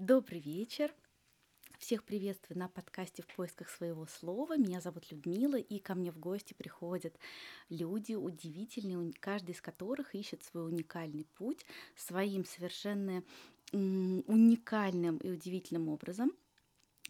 [0.00, 0.94] Добрый вечер.
[1.80, 4.56] Всех приветствую на подкасте «В поисках своего слова».
[4.56, 7.18] Меня зовут Людмила, и ко мне в гости приходят
[7.68, 13.24] люди удивительные, каждый из которых ищет свой уникальный путь своим совершенно
[13.72, 16.30] уникальным и удивительным образом.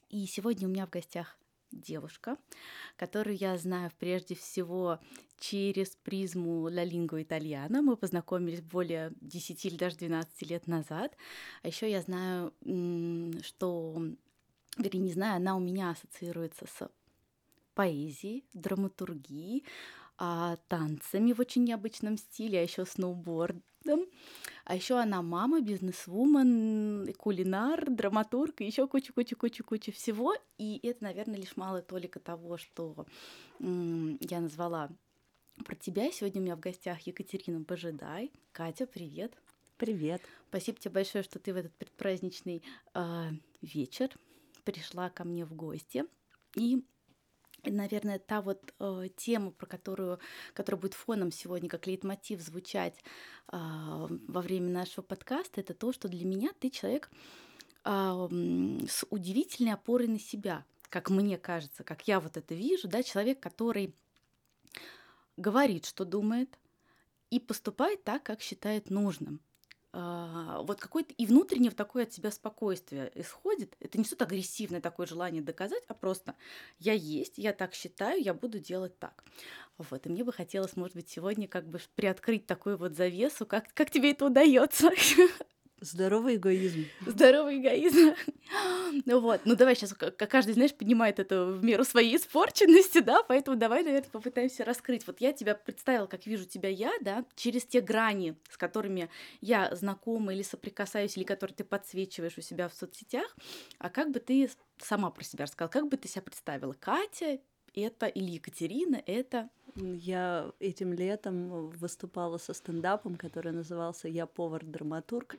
[0.09, 1.37] И сегодня у меня в гостях
[1.71, 2.37] девушка,
[2.97, 4.99] которую я знаю прежде всего
[5.39, 7.83] через призму La Lingua Italiana.
[7.83, 11.17] Мы познакомились более 10 или даже 12 лет назад.
[11.63, 12.53] А еще я знаю,
[13.43, 14.03] что,
[14.77, 16.91] вернее, не знаю, она у меня ассоциируется с
[17.75, 19.65] поэзией, драматургией,
[20.19, 24.07] а, танцами в очень необычном стиле, а еще сноубордом.
[24.65, 30.35] А еще она мама, бизнесвумен, кулинар, драматург, и еще куча-куча-куча-куча всего.
[30.59, 33.07] И это, наверное, лишь малая толика того, что
[33.61, 34.91] я назвала
[35.65, 36.11] про тебя.
[36.11, 38.33] Сегодня у меня в гостях Екатерина Божидай.
[38.53, 39.33] Катя, привет.
[39.77, 40.21] Привет.
[40.49, 42.63] Спасибо тебе большое, что ты в этот предпраздничный
[42.95, 43.31] э,
[43.63, 44.11] вечер
[44.65, 46.05] пришла ко мне в гости.
[46.57, 46.85] И
[47.65, 50.19] наверное, та вот э, тема, про которую,
[50.55, 52.95] которая будет фоном сегодня, как лейтмотив звучать
[53.51, 57.11] э, во время нашего подкаста, это то, что для меня ты человек
[57.85, 57.91] э,
[58.89, 63.41] с удивительной опорой на себя, как мне кажется, как я вот это вижу, да, человек,
[63.41, 63.95] который
[65.37, 66.59] говорит, что думает,
[67.31, 69.41] и поступает так, как считает нужным.
[69.93, 73.75] А, вот какое-то и внутреннее такое от себя спокойствие исходит.
[73.81, 76.35] Это не что-то агрессивное такое желание доказать, а просто
[76.79, 79.25] я есть, я так считаю, я буду делать так.
[79.79, 83.73] Вот, и мне бы хотелось, может быть, сегодня как бы приоткрыть такую вот завесу, как,
[83.73, 84.91] как тебе это удается.
[85.81, 86.87] Здоровый эгоизм.
[87.07, 88.15] Здоровый эгоизм.
[89.05, 93.23] Ну вот, ну давай сейчас, как каждый, знаешь, понимает это в меру своей испорченности, да,
[93.23, 95.07] поэтому давай, наверное, попытаемся раскрыть.
[95.07, 99.11] Вот я тебя представила, как вижу тебя я, да, через те грани, с которыми
[99.43, 103.37] я знакома или соприкасаюсь, или которые ты подсвечиваешь у себя в соцсетях,
[103.79, 106.73] а как бы ты сама про себя рассказала, как бы ты себя представила?
[106.73, 107.39] Катя
[107.75, 115.37] это или Екатерина это я этим летом выступала со стендапом, который назывался «Я повар-драматург».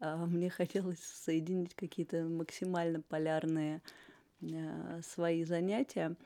[0.00, 3.82] А, мне хотелось соединить какие-то максимально полярные
[4.42, 6.16] а, свои занятия.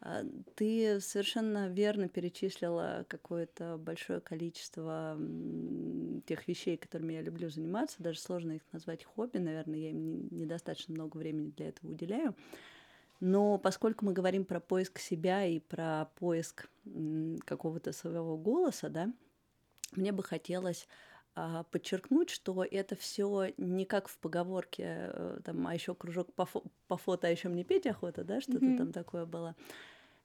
[0.00, 0.22] А,
[0.54, 5.18] ты совершенно верно перечислила какое-то большое количество
[6.26, 8.02] тех вещей, которыми я люблю заниматься.
[8.02, 12.36] Даже сложно их назвать хобби, наверное, я им недостаточно много времени для этого уделяю.
[13.18, 16.68] Но поскольку мы говорим про поиск себя и про поиск
[17.46, 19.12] какого-то своего голоса, да,
[19.92, 20.86] мне бы хотелось
[21.70, 26.64] подчеркнуть, что это все не как в поговорке, э, там, а еще кружок по, фо-
[26.86, 28.78] по фото, а еще мне петь охота, да, что-то mm-hmm.
[28.78, 29.56] там такое было.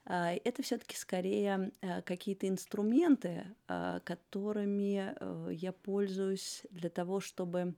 [0.06, 7.76] А, это все-таки скорее а, какие-то инструменты, а, которыми а, я пользуюсь для того, чтобы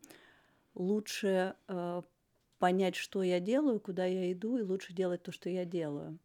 [0.74, 2.04] лучше а,
[2.60, 6.18] понять, что я делаю, куда я иду, и лучше делать то, что я делаю.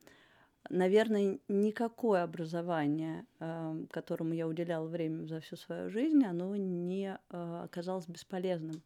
[0.71, 7.61] Наверное, никакое образование, э, которому я уделяла время за всю свою жизнь, оно не э,
[7.65, 8.83] оказалось бесполезным.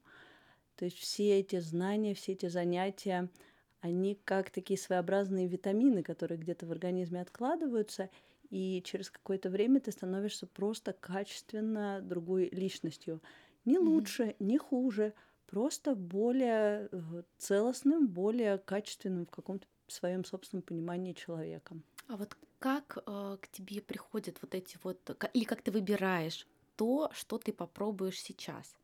[0.77, 3.29] То есть все эти знания, все эти занятия,
[3.81, 8.11] они как такие своеобразные витамины, которые где-то в организме откладываются,
[8.51, 13.21] и через какое-то время ты становишься просто качественно другой личностью.
[13.65, 14.37] Не лучше, mm-hmm.
[14.41, 15.15] не хуже,
[15.47, 21.83] просто более э, целостным, более качественным в каком-то своем собственном понимании человеком.
[22.09, 24.99] А вот как э, к тебе приходят вот эти вот,
[25.33, 26.47] или как ты выбираешь
[26.77, 28.75] то, что ты попробуешь сейчас?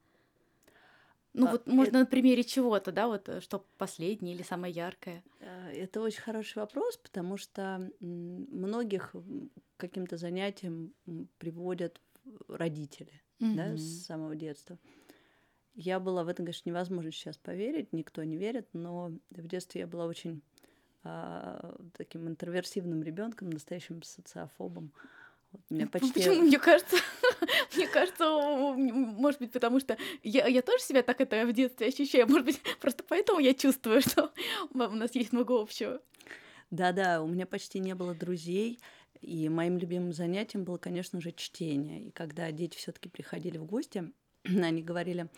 [1.36, 1.98] Ну а, вот можно это...
[2.00, 5.22] на примере чего-то, да, вот э, что последнее или самое яркое.
[5.40, 9.14] Э, это очень хороший вопрос, потому что многих
[9.76, 10.94] каким-то занятиям
[11.38, 12.00] приводят
[12.48, 13.54] родители, mm-hmm.
[13.54, 14.78] да, с самого детства.
[15.74, 19.86] Я была в этом, конечно, невозможно сейчас поверить, никто не верит, но в детстве я
[19.86, 20.40] была очень
[21.96, 24.92] таким интроверсивным ребенком, настоящим социофобом.
[25.52, 26.12] Вот, меня почти...
[26.12, 26.42] Почему?
[26.42, 26.96] Мне кажется,
[27.76, 32.28] мне кажется, может быть, потому что я, я тоже себя так это в детстве ощущаю.
[32.28, 34.32] Может быть, просто поэтому я чувствую, что
[34.72, 36.00] у нас есть много общего.
[36.70, 38.80] Да-да, у меня почти не было друзей,
[39.20, 42.08] и моим любимым занятием было, конечно же, чтение.
[42.08, 44.12] И когда дети все-таки приходили в гости,
[44.44, 45.28] они говорили,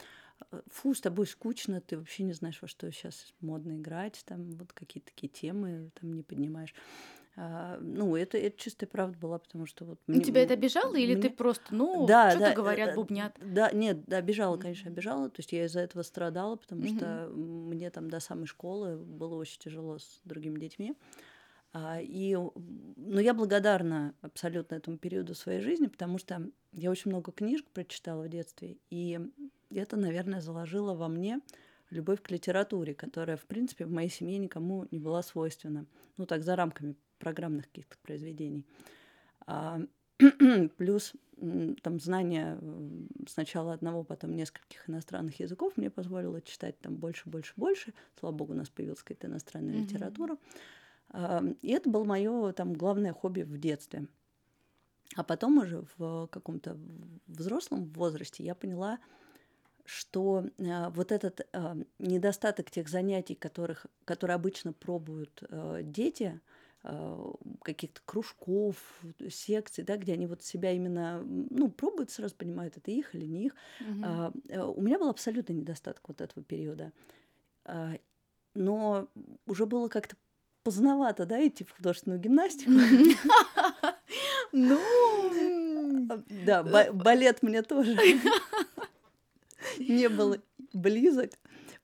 [0.68, 4.72] фу, с тобой скучно, ты вообще не знаешь, во что сейчас модно играть, там вот
[4.72, 6.74] какие-то такие темы там не поднимаешь.
[7.40, 10.00] А, ну, это, это чистая правда была, потому что вот...
[10.08, 11.22] Мне, Тебя это обижало или мне...
[11.22, 13.36] ты просто, ну, да, что-то да, говорят, э, бубнят?
[13.40, 16.96] Да, нет, да, обижала, конечно, обижала, то есть я из-за этого страдала, потому mm-hmm.
[16.96, 20.96] что мне там до самой школы было очень тяжело с другими детьми.
[21.72, 26.42] А, и, ну, я благодарна абсолютно этому периоду своей жизни, потому что
[26.72, 29.20] я очень много книжек прочитала в детстве, и
[29.76, 31.40] это, наверное, заложило во мне
[31.90, 35.86] любовь к литературе, которая, в принципе, в моей семье никому не была свойственна.
[36.16, 38.64] Ну, так, за рамками программных каких-то произведений.
[39.46, 39.80] А,
[40.76, 41.12] плюс
[41.82, 42.58] там знание
[43.28, 47.94] сначала одного, потом нескольких иностранных языков мне позволило читать там больше, больше, больше.
[48.18, 49.82] Слава богу, у нас появилась какая-то иностранная mm-hmm.
[49.82, 50.36] литература.
[51.10, 54.06] А, и это было мое там главное хобби в детстве.
[55.16, 56.76] А потом уже в каком-то
[57.26, 58.98] взрослом возрасте я поняла,
[59.88, 66.40] что э, вот этот э, недостаток тех занятий, которых, которые обычно пробуют э, дети,
[67.64, 68.76] каких-то кружков,
[69.28, 73.46] секций, да, где они вот себя именно, ну, пробуют, сразу понимают, это их или не
[73.46, 73.54] их.
[73.80, 74.42] Mm-hmm.
[74.48, 76.92] Э, у меня был абсолютно недостаток вот этого периода.
[77.64, 77.98] Э,
[78.54, 79.08] но
[79.46, 80.16] уже было как-то
[80.62, 82.70] поздновато, да, идти в художественную гимнастику.
[84.50, 84.80] Ну,
[86.46, 87.94] да, балет мне тоже
[89.88, 90.36] не был
[90.72, 91.32] близок.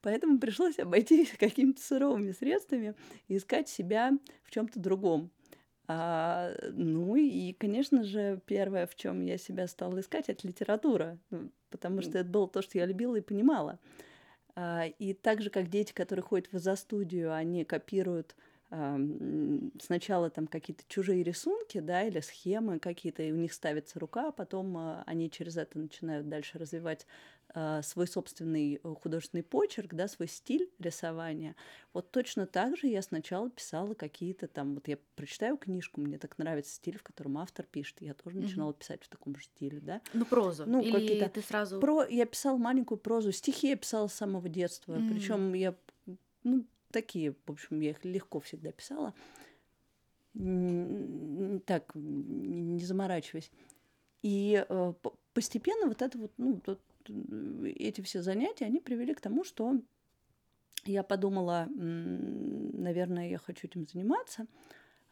[0.01, 2.95] Поэтому пришлось обойтись какими-то суровыми средствами
[3.29, 4.13] и искать себя
[4.43, 5.31] в чем-то другом.
[5.87, 11.51] А, ну и, конечно же, первое, в чем я себя стала искать, это литература, ну,
[11.71, 13.79] потому что это было то, что я любила и понимала.
[14.55, 18.35] А, и так же, как дети, которые ходят в изо-студию, они копируют
[19.81, 24.33] сначала там какие-то чужие рисунки, да, или схемы какие-то, и у них ставится рука, а
[24.33, 27.34] потом а, они через это начинают дальше развивать а,
[27.83, 31.55] свой собственный э, художественный почерк, да, свой стиль рисования.
[31.93, 36.37] Вот точно так же я сначала писала какие-то там, вот я прочитаю книжку, мне так
[36.39, 38.79] нравится стиль, в котором автор пишет, я тоже начинала mm-hmm.
[38.79, 40.01] писать в таком же стиле, да.
[40.13, 40.65] Ну прозу.
[40.67, 41.79] Ну или ты сразу.
[41.79, 45.13] Про, я писала маленькую прозу, стихи я писала с самого детства, mm-hmm.
[45.13, 45.75] причем я
[46.43, 49.15] ну такие, в общем, я их легко всегда писала.
[50.33, 53.51] Так, не заморачиваясь.
[54.23, 54.93] И э,
[55.33, 59.81] постепенно вот это вот, ну, вот эти все занятия, они привели к тому, что
[60.85, 64.47] я подумала, наверное, я хочу этим заниматься.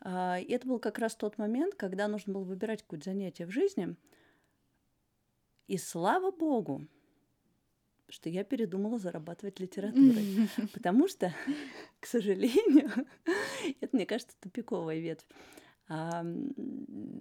[0.00, 3.50] А, и это был как раз тот момент, когда нужно было выбирать какое-то занятие в
[3.50, 3.96] жизни.
[5.68, 6.86] И слава богу,
[8.08, 10.48] что я передумала зарабатывать литературой.
[10.74, 11.32] Потому что,
[12.00, 12.90] к сожалению,
[13.80, 15.24] это, мне кажется, тупиковая ветвь.
[15.88, 16.24] А,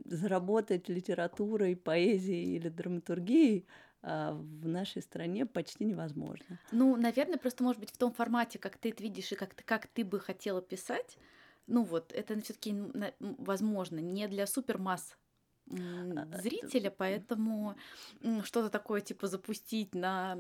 [0.06, 3.68] заработать литературой, поэзией или драматургией
[4.02, 6.60] в нашей стране почти невозможно.
[6.72, 9.64] Ну, наверное, просто, может быть, в том формате, как ты это видишь и как ты,
[9.64, 11.18] как ты бы хотела писать,
[11.68, 12.76] ну вот, это все-таки
[13.20, 15.16] возможно не для супермасс
[15.70, 17.76] а, зрителя, поэтому
[18.44, 20.38] что-то такое типа запустить на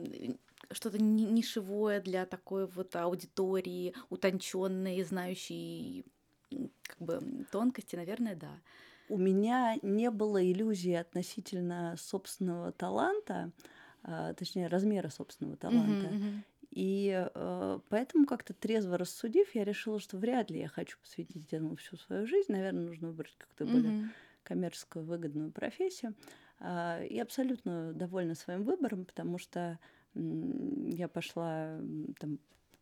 [0.71, 6.05] что-то нишевое для такой вот аудитории, утонченной, знающей
[6.83, 8.59] как бы тонкости, наверное, да.
[9.11, 13.51] У меня не было иллюзии относительно собственного таланта,
[14.03, 16.07] а, точнее размера собственного таланта.
[16.07, 16.39] Uh-huh, uh-huh.
[16.71, 21.75] И э, поэтому как-то трезво рассудив, я решила, что вряд ли я хочу посвятить этому
[21.75, 22.53] всю свою жизнь.
[22.53, 23.71] Наверное, нужно выбрать как-то uh-huh.
[23.73, 24.09] более
[24.43, 26.15] коммерческую выгодную профессию.
[26.61, 29.77] А, и абсолютно довольна своим выбором, потому что
[30.13, 31.81] я пошла
[32.17, 32.39] там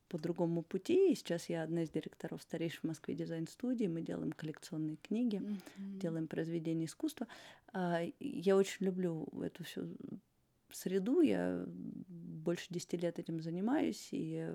[0.10, 4.32] по другому пути, и сейчас я одна из директоров старейшей в Москве дизайн-студии, мы делаем
[4.32, 6.00] коллекционные книги, mm-hmm.
[6.00, 7.28] делаем произведения искусства.
[7.72, 9.88] А, я очень люблю эту всю
[10.72, 14.52] среду, я больше десяти лет этим занимаюсь, и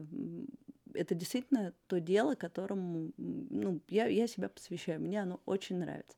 [0.93, 6.17] это действительно то дело, которому ну, я, я себя посвящаю, мне оно очень нравится.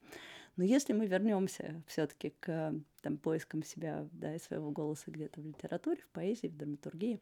[0.57, 5.47] Но если мы вернемся все-таки к там, поискам себя да, и своего голоса где-то в
[5.47, 7.21] литературе, в поэзии, в драматургии,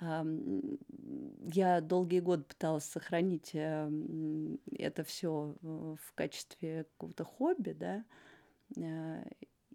[0.00, 8.04] я долгие годы пыталась сохранить эм, это все в качестве какого-то хобби, да,
[8.76, 9.24] э,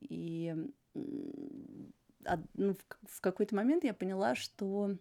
[0.01, 0.53] и
[0.93, 4.97] ну, в какой-то момент я поняла, что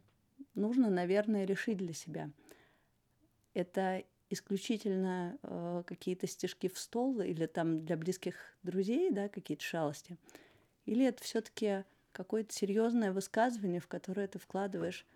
[0.54, 2.30] нужно, наверное, решить для себя.
[3.54, 10.18] Это исключительно э, какие-то стежки в стол или там для близких друзей, да, какие-то шалости?
[10.84, 11.84] Или это все-таки
[12.18, 15.06] какое-то серьезное высказывание, в которое ты вкладываешь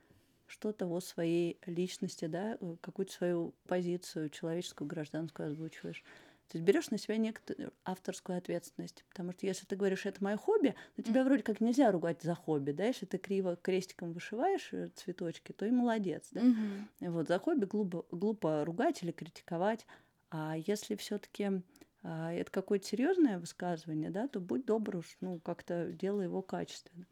[0.47, 6.05] что-то о своей личности, да, э, какую-то свою позицию человеческую, гражданскую озвучиваешь?
[6.49, 9.05] То есть берешь на себя некоторую авторскую ответственность.
[9.09, 12.37] Потому что если ты говоришь, это мое хобби, но тебя вроде как нельзя ругать за
[12.37, 16.43] хобби, да, если ты криво крестиком вышиваешь э, цветочки, то и молодец, да.
[16.43, 17.11] Mm-hmm.
[17.11, 19.87] Вот за хобби глупо, глупо ругать или критиковать.
[20.31, 21.63] А если все-таки
[22.03, 27.07] а, это какое-то серьезное высказывание, да, то будь добр уж, ну, как-то делай его качественно.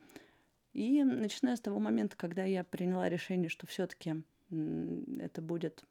[0.72, 5.84] И начиная с того момента, когда я приняла решение, что все-таки это будет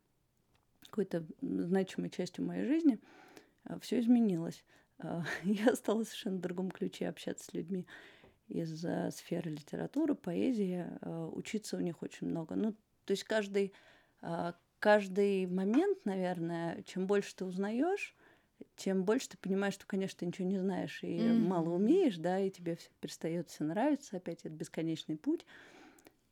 [0.82, 3.00] какой-то значимой частью моей жизни,
[3.64, 4.66] а, все изменилось.
[4.98, 7.88] А, я стала совершенно в другом ключе общаться с людьми.
[8.50, 12.56] из сферы литературы, поэзии, учиться у них очень много.
[12.56, 12.74] Ну,
[13.06, 13.74] то есть каждый,
[14.80, 18.16] каждый момент, наверное, чем больше ты узнаешь,
[18.76, 21.40] тем больше ты понимаешь, что, конечно, ты ничего не знаешь и mm-hmm.
[21.40, 25.46] мало умеешь, да, и тебе все перестает все нравиться, опять это бесконечный путь.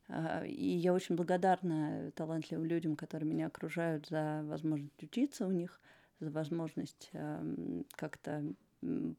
[0.08, 5.82] А, и я очень благодарна талантливым людям, которые меня окружают, за возможность учиться у них,
[6.20, 7.12] за возможность
[7.92, 8.44] как-то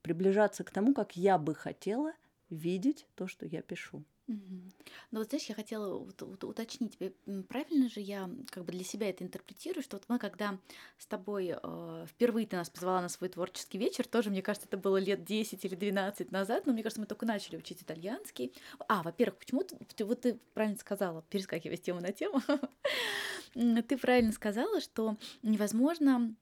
[0.03, 2.13] приближаться к тому, как я бы хотела
[2.51, 4.05] видеть то, что я пишу.
[4.29, 7.13] Ну вот знаешь, я хотела вот- вот уточнить, э,
[7.49, 10.59] правильно же я как бы для себя это интерпретирую, что вот мы когда
[10.99, 14.77] с тобой э, впервые ты нас позвала на свой творческий вечер, тоже, мне кажется, это
[14.77, 18.53] было лет 10 или 12 назад, но мне кажется, мы только начали учить итальянский.
[18.89, 22.43] А, во-первых, почему ты, вот ты правильно сказала, перескакивая с темы на тему,
[23.55, 26.35] ты правильно сказала, что невозможно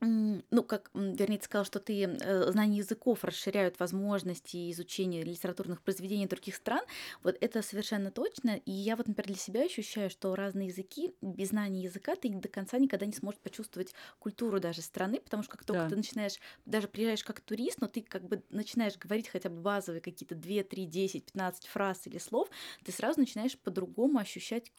[0.00, 6.26] ну, как, вернее, ты сказал, что ты э, знания языков расширяют возможности изучения литературных произведений
[6.26, 6.82] других стран.
[7.22, 8.56] Вот это совершенно точно.
[8.66, 12.48] И я вот, например, для себя ощущаю, что разные языки, без знания языка ты до
[12.48, 15.88] конца никогда не сможешь почувствовать культуру даже страны, потому что как только да.
[15.88, 20.00] ты начинаешь, даже приезжаешь как турист, но ты как бы начинаешь говорить хотя бы базовые
[20.00, 22.48] какие-то 2, 3, 10, 15 фраз или слов,
[22.84, 24.72] ты сразу начинаешь по-другому ощущать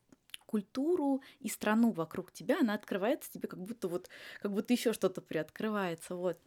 [0.56, 4.10] культуру и страну вокруг тебя, она открывается тебе как будто вот,
[4.42, 6.38] как будто еще что-то приоткрывается, вот.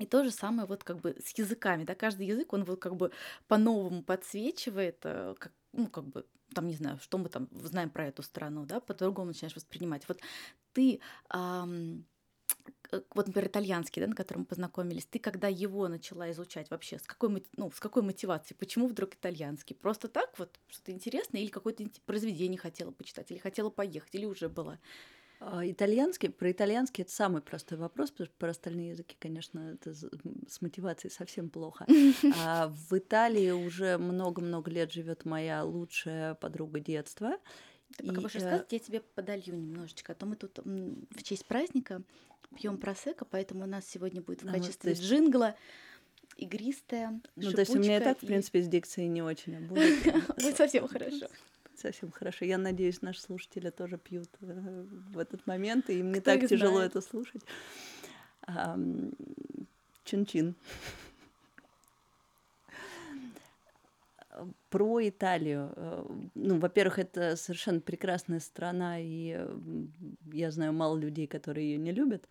[0.00, 2.94] И то же самое вот как бы с языками, да, каждый язык, он вот как
[2.96, 3.10] бы
[3.48, 6.24] по-новому подсвечивает, э, как, ну, как бы,
[6.54, 10.08] там, не знаю, что мы там знаем про эту страну, да, по-другому начинаешь воспринимать.
[10.08, 10.20] Вот
[10.72, 11.00] ты
[11.34, 12.06] эм,
[12.90, 17.02] вот, например, итальянский, да, на котором мы познакомились, ты когда его начала изучать вообще, с
[17.02, 19.76] какой, ну, с какой мотивацией, почему вдруг итальянский?
[19.76, 24.48] Просто так вот, что-то интересное, или какое-то произведение хотела почитать, или хотела поехать, или уже
[24.48, 24.78] была?
[25.40, 29.94] А, итальянский, про итальянский это самый простой вопрос, потому что про остальные языки, конечно, это
[29.94, 31.86] с мотивацией совсем плохо.
[32.40, 37.38] А в Италии уже много-много лет живет моя лучшая подруга детства.
[37.96, 40.12] Ты пока будешь рассказывать, я тебе подолью немножечко.
[40.12, 42.02] А то мы тут в честь праздника
[42.56, 45.02] пьем просека, поэтому у нас сегодня будет в ну, качестве есть...
[45.02, 45.54] джингла
[46.36, 49.60] игристая Ну, то есть у меня и так, в принципе, с дикцией не очень, а
[49.60, 50.56] будет...
[50.56, 51.26] Совсем хорошо.
[51.76, 52.44] Совсем хорошо.
[52.44, 56.80] Я надеюсь, наши слушатели тоже пьют э, в этот момент, и им не так тяжело
[56.80, 57.42] это слушать.
[60.04, 60.54] Чин-чин.
[64.70, 65.72] про Италию.
[65.76, 69.46] Э, ну, во-первых, это совершенно прекрасная страна, и
[70.32, 72.28] я знаю мало людей, которые ее не любят.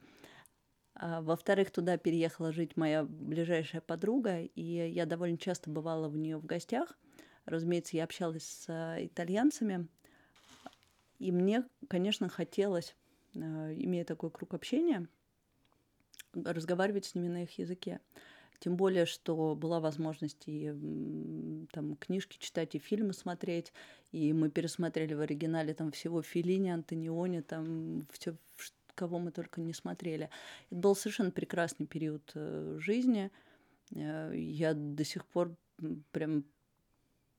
[1.00, 6.38] А, во-вторых, туда переехала жить моя ближайшая подруга, и я довольно часто бывала в нее
[6.38, 6.98] в гостях.
[7.46, 9.88] Разумеется, я общалась с э, итальянцами,
[11.20, 12.96] и мне, конечно, хотелось,
[13.36, 15.08] э, имея такой круг общения,
[16.34, 18.00] разговаривать с ними на их языке.
[18.60, 20.74] Тем более, что была возможность и
[21.74, 23.72] там книжки читать, и фильмы смотреть.
[24.12, 28.36] И мы пересмотрели в оригинале там всего Филини, Антониони, там все,
[28.98, 30.30] кого мы только не смотрели.
[30.70, 33.32] Это был совершенно прекрасный период э, жизни.
[33.96, 35.56] Э, я до сих пор
[36.12, 36.44] прям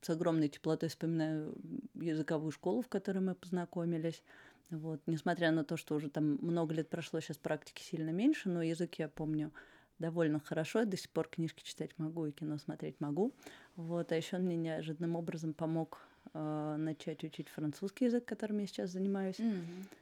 [0.01, 1.53] с огромной теплотой вспоминаю
[1.93, 4.23] языковую школу, в которой мы познакомились.
[4.69, 5.01] Вот.
[5.07, 8.95] Несмотря на то, что уже там много лет прошло, сейчас практики сильно меньше, но язык
[8.95, 9.51] я помню
[9.97, 10.79] довольно хорошо.
[10.79, 13.33] Я до сих пор книжки читать могу и кино смотреть могу.
[13.75, 14.11] Вот.
[14.11, 15.99] А еще он мне неожиданным образом помог
[16.33, 19.39] э, начать учить французский язык, которым я сейчас занимаюсь.
[19.39, 19.98] Mm-hmm.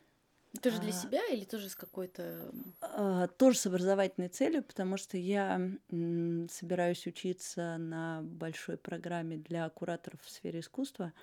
[0.62, 2.52] Тоже для а, себя или тоже с какой-то...
[2.82, 5.60] А, тоже с образовательной целью, потому что я
[5.90, 11.14] собираюсь учиться на большой программе для кураторов в сфере искусства,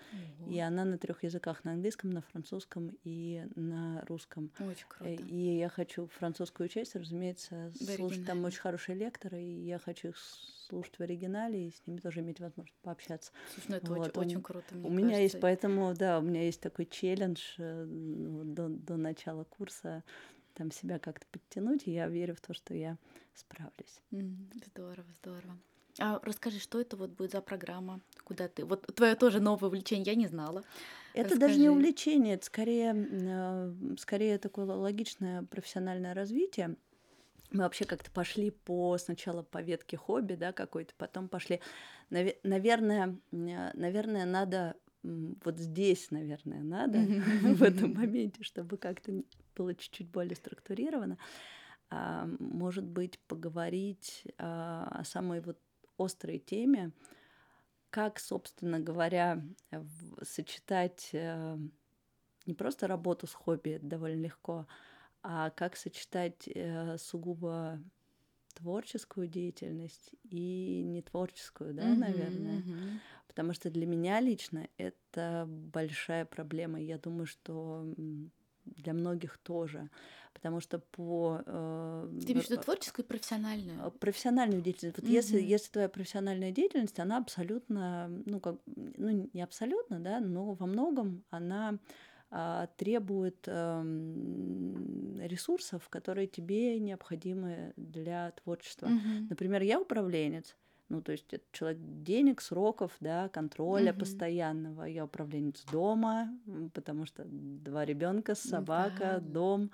[0.41, 0.51] Ого.
[0.51, 4.51] и она на трех языках, на английском, на французском и на русском.
[4.59, 5.11] Очень круто.
[5.11, 10.17] И я хочу французскую часть, разумеется, слушать там очень хорошие лекторы, и я хочу их
[10.65, 13.33] слушать в оригинале и с ними тоже иметь возможность пообщаться.
[13.55, 14.19] Слушай, ну это вот.
[14.19, 14.75] очень, очень круто.
[14.75, 15.07] Мне у кажется.
[15.07, 20.03] меня есть, поэтому, да, у меня есть такой челлендж э, до, до начала курса
[20.55, 22.97] там себя как-то подтянуть, и я верю в то, что я
[23.35, 24.03] справлюсь.
[24.11, 25.59] Здорово, здорово.
[26.01, 28.01] А расскажи, что это вот будет за программа?
[28.25, 28.65] Куда ты?
[28.65, 30.65] Вот твое тоже новое увлечение, я не знала.
[31.13, 31.41] Это Расскажи.
[31.41, 36.77] даже не увлечение, это скорее, э, скорее такое логичное профессиональное развитие
[37.55, 41.61] мы вообще как-то пошли по сначала по ветке хобби, да, какой-то, потом пошли.
[42.11, 46.99] Наверное, наверное, надо вот здесь, наверное, надо
[47.55, 49.23] в этом моменте, чтобы как-то
[49.55, 51.19] было чуть-чуть более структурировано.
[51.91, 55.59] А, может быть, поговорить а, о самой вот
[55.97, 56.91] острой теме,
[57.91, 59.45] как, собственно говоря,
[60.23, 61.57] сочетать э,
[62.47, 64.67] не просто работу с хобби, это довольно легко, а
[65.57, 67.81] как сочетать э, сугубо
[68.55, 72.63] творческую деятельность и нетворческую, да, наверное.
[73.27, 76.81] Потому что для меня лично это большая проблема.
[76.81, 77.85] Я думаю, что
[78.65, 79.91] для многих тоже.
[80.33, 81.41] Потому что по...
[81.47, 83.87] Э, Ты имеешь в виду творческую и профессиональную?
[83.87, 84.99] Э, профессиональную деятельность.
[84.99, 85.13] Вот mm-hmm.
[85.13, 90.67] если, если твоя профессиональная деятельность, она абсолютно, ну, как, ну, не абсолютно, да, но во
[90.67, 91.79] многом она а,
[92.77, 93.83] требует а,
[95.21, 98.87] ресурсов, которые тебе необходимы для творчества.
[98.87, 99.27] Mm-hmm.
[99.31, 100.57] Например, я управленец,
[100.89, 103.99] ну, то есть это человек денег, сроков, да, контроля mm-hmm.
[103.99, 104.85] постоянного.
[104.85, 106.29] Я управленец дома,
[106.73, 109.33] потому что два ребенка, собака, mm-hmm.
[109.33, 109.71] дом.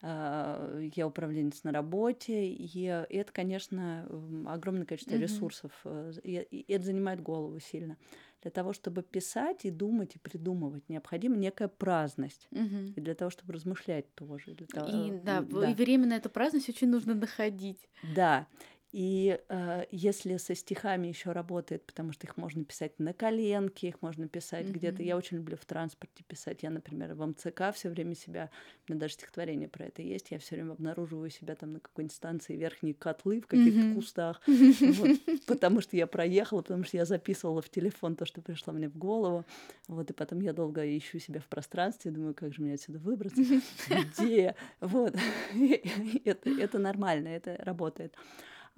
[0.00, 4.06] А, я управленец на работе, и это, конечно,
[4.46, 5.22] огромное количество mm-hmm.
[5.22, 7.96] ресурсов, э, и это занимает голову сильно.
[8.42, 12.46] Для того, чтобы писать и думать и придумывать, необходима некая праздность.
[12.52, 12.94] Угу.
[12.96, 14.54] И для того, чтобы размышлять тоже.
[14.54, 17.88] Для того, и, да, да, и временно эту праздность очень нужно находить.
[18.14, 18.46] Да.
[18.90, 24.00] И э, если со стихами еще работает, потому что их можно писать на коленке, их
[24.00, 24.72] можно писать mm-hmm.
[24.72, 25.02] где-то.
[25.02, 26.62] Я очень люблю в транспорте писать.
[26.62, 28.50] Я, например, в МЦК все время себя,
[28.88, 32.16] у меня даже стихотворение про это есть, я все время обнаруживаю себя там на какой-нибудь
[32.16, 33.94] станции верхние котлы в каких-то mm-hmm.
[33.94, 38.72] кустах, вот, потому что я проехала, потому что я записывала в телефон то, что пришло
[38.72, 39.44] мне в голову.
[39.86, 43.42] Вот, и потом я долго ищу себя в пространстве, думаю, как же мне отсюда выбраться,
[43.88, 45.14] где, вот.
[46.24, 48.14] это, это нормально, это работает.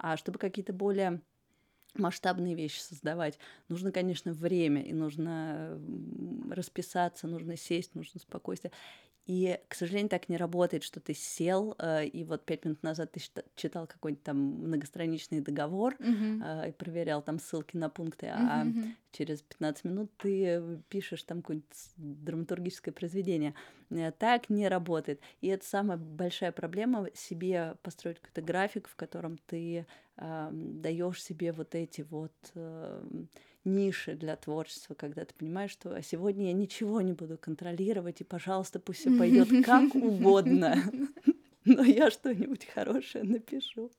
[0.01, 1.21] А чтобы какие-то более
[1.95, 3.37] масштабные вещи создавать,
[3.69, 5.79] нужно, конечно, время, и нужно
[6.49, 8.71] расписаться, нужно сесть, нужно спокойствие.
[9.27, 13.11] И, к сожалению, так не работает, что ты сел, э, и вот пять минут назад
[13.11, 13.21] ты
[13.55, 18.93] читал какой-нибудь там многостраничный договор э, и проверял там ссылки на пункты, а uh-huh.
[19.11, 23.53] через 15 минут ты пишешь там какое-нибудь драматургическое произведение.
[23.91, 25.21] Э, так не работает.
[25.41, 29.85] И это самая большая проблема себе построить какой-то график, в котором ты
[30.17, 33.03] э, даешь себе вот эти вот э,
[33.63, 38.23] ниши для творчества, когда ты понимаешь, что а сегодня я ничего не буду контролировать, и,
[38.23, 40.77] пожалуйста, пусть все пойдет как угодно.
[41.63, 43.91] Но я что-нибудь хорошее напишу.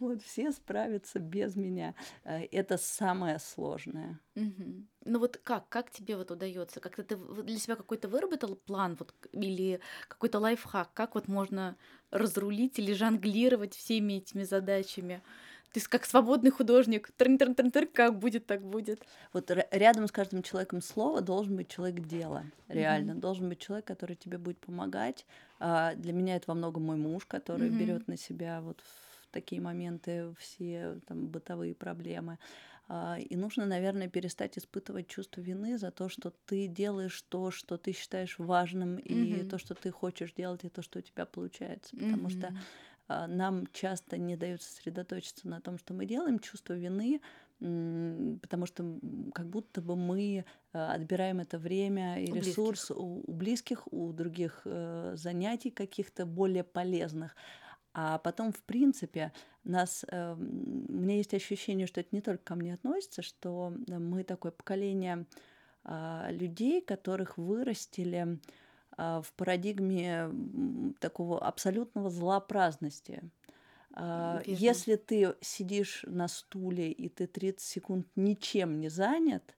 [0.00, 1.94] Вот все справятся без меня.
[2.24, 4.20] Э, это самое сложное.
[4.34, 6.80] Ну вот как, как тебе вот удается?
[6.80, 10.92] Как-то ты для себя какой-то выработал план вот, или какой-то лайфхак?
[10.92, 11.76] Как вот можно
[12.10, 15.22] разрулить или жонглировать всеми этими задачами?
[15.74, 19.02] Есть как свободный художник, трын -трын -трын -трын, как будет, так будет.
[19.32, 23.12] Вот рядом с каждым человеком слова должен быть человек дела, реально.
[23.12, 23.20] Mm-hmm.
[23.20, 25.26] Должен быть человек, который тебе будет помогать.
[25.58, 27.78] А, для меня это во многом мой муж, который mm-hmm.
[27.78, 32.38] берет на себя вот в такие моменты все там бытовые проблемы.
[32.86, 37.78] А, и нужно, наверное, перестать испытывать чувство вины за то, что ты делаешь то, что
[37.78, 39.46] ты считаешь важным, mm-hmm.
[39.46, 41.96] и то, что ты хочешь делать, и то, что у тебя получается.
[41.96, 42.38] Потому mm-hmm.
[42.38, 42.54] что
[43.08, 47.20] нам часто не дают сосредоточиться на том, что мы делаем, чувство вины,
[47.58, 48.98] потому что
[49.34, 52.96] как будто бы мы а, отбираем это время и у ресурс близких.
[52.96, 57.36] У, у близких, у других э, занятий каких-то более полезных.
[57.94, 62.54] А потом, в принципе, нас, э, у меня есть ощущение, что это не только ко
[62.54, 65.26] мне относится, что мы такое поколение
[65.84, 68.36] э, людей, которых вырастили а,
[68.96, 70.30] в парадигме
[71.00, 73.22] такого абсолютного злообразности.
[73.92, 74.60] А, Верно.
[74.60, 79.54] Если ты сидишь на стуле и ты 30 секунд ничем не занят,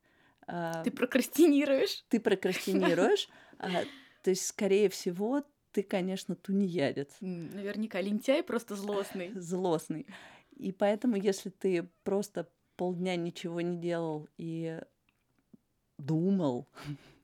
[0.47, 2.05] а, ты прокрастинируешь.
[2.09, 3.29] Ты прокрастинируешь.
[3.59, 7.17] То есть, скорее всего, ты, конечно, тунеядец.
[7.21, 9.31] Наверняка лентяй просто злостный.
[9.35, 10.07] Злостный.
[10.57, 14.81] И поэтому, если ты просто полдня ничего не делал и
[15.99, 16.67] думал,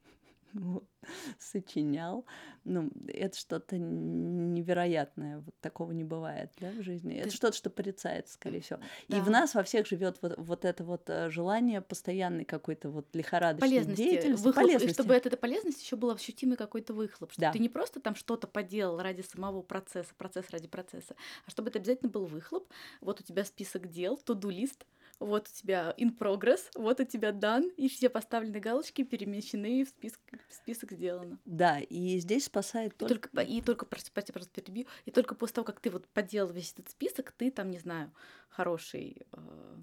[1.38, 2.25] сочинял.
[2.65, 5.41] Ну, это что-то невероятное.
[5.41, 7.17] Вот такого не бывает да, в жизни.
[7.17, 8.79] Это что-то, что порицается, скорее всего.
[9.09, 9.17] Да.
[9.17, 13.07] И в нас во всех живет вот, вот это вот э, желание постоянной какой-то вот
[13.15, 14.45] лихорадочной полезности, деятельности.
[14.45, 14.91] Выхлоп, полезности.
[14.91, 17.33] И чтобы эта полезность еще была ощутимый какой-то выхлоп.
[17.33, 17.53] Чтобы да.
[17.53, 21.79] ты не просто там что-то поделал ради самого процесса, процесс ради процесса, а чтобы это
[21.79, 22.69] обязательно был выхлоп.
[23.01, 24.87] Вот у тебя список дел, туду-лист,
[25.22, 29.88] вот у тебя in progress, вот у тебя done, и все поставлены галочки перемещены в
[29.88, 31.38] список, в список сделано.
[31.44, 33.14] Да, и здесь спасает только...
[33.14, 36.52] И только, и только простите, просто перебью, и только после того, как ты вот поделал
[36.52, 38.12] весь этот список, ты там, не знаю,
[38.48, 39.76] хороший э,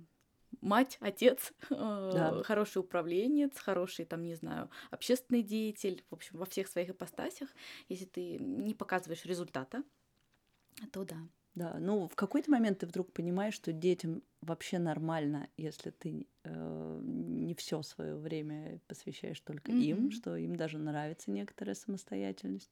[0.62, 1.76] мать, отец, э,
[2.14, 2.44] да.
[2.44, 7.50] хороший управленец, хороший, там, не знаю, общественный деятель, в общем, во всех своих ипостасях.
[7.88, 9.84] Если ты не показываешь результата,
[10.92, 11.18] то да.
[11.56, 17.02] Да, ну в какой-то момент ты вдруг понимаешь, что детям вообще нормально, если ты э,
[17.04, 19.84] не все свое время посвящаешь только mm-hmm.
[19.84, 22.72] им, что им даже нравится некоторая самостоятельность.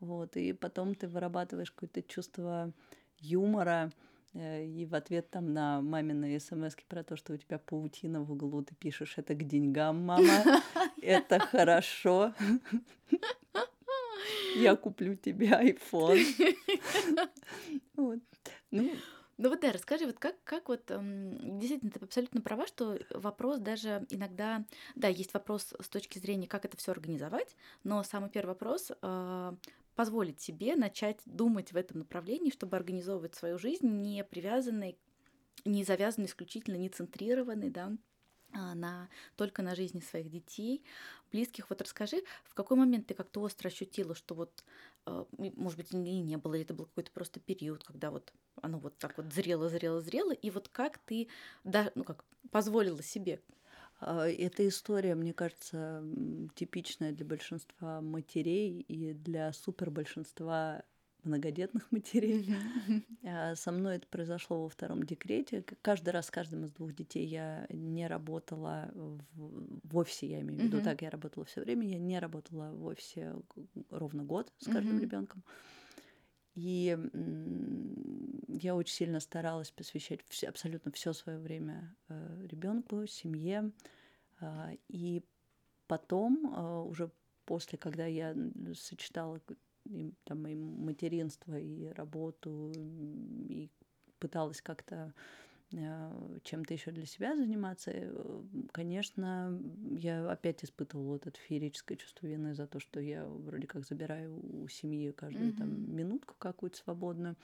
[0.00, 2.72] Вот, и потом ты вырабатываешь какое-то чувство
[3.18, 3.92] юмора,
[4.34, 8.32] Э, и в ответ там на мамины смс про то, что у тебя паутина в
[8.32, 10.22] углу, ты пишешь это к деньгам, мама.
[11.02, 12.34] Это хорошо.
[14.56, 16.20] Я куплю тебе iPhone.
[17.96, 18.20] Вот.
[18.70, 18.90] Ну,
[19.36, 23.58] ну вот да, расскажи, вот как, как вот, эм, действительно, ты абсолютно права, что вопрос
[23.58, 28.50] даже иногда, да, есть вопрос с точки зрения, как это все организовать, но самый первый
[28.50, 29.52] вопрос э,
[29.96, 34.98] позволить себе начать думать в этом направлении, чтобы организовывать свою жизнь, не привязанной,
[35.64, 37.92] не завязанной исключительно, не центрированной, да,
[38.54, 40.84] на, только на жизни своих детей,
[41.32, 41.68] близких.
[41.70, 44.64] Вот расскажи, в какой момент ты как-то остро ощутила, что вот,
[45.06, 48.78] э, может быть, и не было, или это был какой-то просто период, когда вот оно
[48.78, 51.28] вот так вот зрело, зрело, зрело, и вот как ты,
[51.64, 53.40] да, ну как, позволила себе
[54.00, 56.04] а, эта история, мне кажется,
[56.54, 60.82] типичная для большинства матерей и для супер большинства
[61.24, 62.56] многодетных матерей.
[62.88, 63.54] Mm-hmm.
[63.56, 65.64] Со мной это произошло во втором декрете.
[65.82, 69.20] Каждый раз с каждым из двух детей я не работала в,
[69.82, 70.84] в офисе, я имею в виду, mm-hmm.
[70.84, 73.34] так я работала все время, я не работала в офисе
[73.90, 75.00] ровно год с каждым mm-hmm.
[75.00, 75.44] ребенком.
[76.54, 76.96] И
[78.48, 83.72] я очень сильно старалась посвящать все, абсолютно все свое время э, ребенку, семье.
[84.40, 85.24] Э, и
[85.88, 87.10] потом, э, уже
[87.44, 88.36] после, когда я
[88.74, 89.40] сочетала
[89.84, 93.68] и, там, и материнство, и работу, и
[94.18, 95.12] пыталась как-то
[95.72, 98.42] э, чем-то еще для себя заниматься, э,
[98.72, 103.84] конечно, я опять испытывала вот это феерическое чувство вины за то, что я вроде как
[103.84, 105.58] забираю у семьи каждую mm-hmm.
[105.58, 107.36] там минутку какую-то свободную.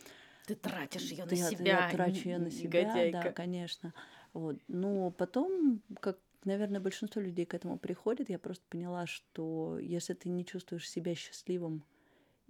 [0.46, 1.86] Ты тратишь ее на я, себя.
[1.86, 3.22] Я трачу ее на себя, негодяйка.
[3.24, 3.94] да, конечно.
[4.32, 4.56] Вот.
[4.68, 10.28] Но потом, как наверное, большинство людей к этому приходит, я просто поняла, что если ты
[10.28, 11.84] не чувствуешь себя счастливым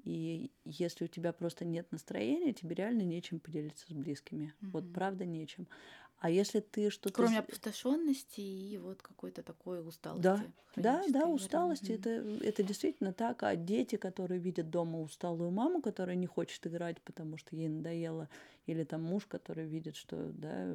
[0.05, 4.55] и если у тебя просто нет настроения, тебе реально нечем поделиться с близкими.
[4.61, 4.71] Mm-hmm.
[4.73, 5.67] Вот правда нечем.
[6.21, 7.15] А если ты что-то...
[7.15, 10.23] Кроме опустошенности и вот какой-то такой усталости.
[10.23, 10.45] Да,
[10.77, 11.93] да, да, усталости.
[11.93, 13.43] Это, это действительно так.
[13.43, 18.29] А дети, которые видят дома усталую маму, которая не хочет играть, потому что ей надоело,
[18.67, 20.67] или там муж, который видит, что да,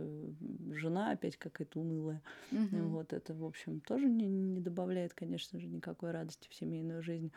[0.71, 2.23] жена опять какая-то унылая.
[2.51, 2.77] Угу.
[2.88, 7.31] Вот это, в общем, тоже не, не добавляет, конечно же, никакой радости в семейную жизнь.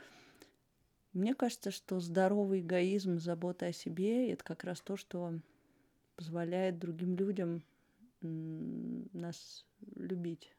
[1.13, 5.41] Мне кажется, что здоровый эгоизм, забота о себе— это как раз то, что
[6.17, 7.63] позволяет другим людям
[8.21, 10.53] нас любить.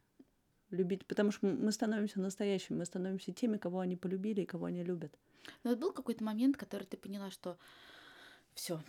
[0.70, 4.84] Любить, потому что мы становимся настоящими, мы становимся теми, кого они полюбили и кого они
[4.84, 5.18] любят.
[5.64, 7.58] Но вот был какой-то момент, который ты поняла, что
[8.54, 8.80] все,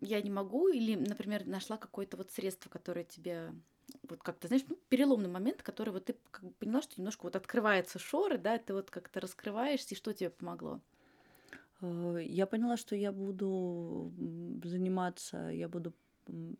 [0.00, 3.52] я не могу, или, например, нашла какое-то вот средство, которое тебе
[4.08, 7.36] вот как-то, знаешь, ну, переломный момент, который вот ты как бы поняла, что немножко вот
[7.36, 10.80] открывается шоры, да, ты вот как-то раскрываешься, и что тебе помогло?
[11.80, 14.12] Э, я поняла, что я буду
[14.64, 15.94] заниматься, я буду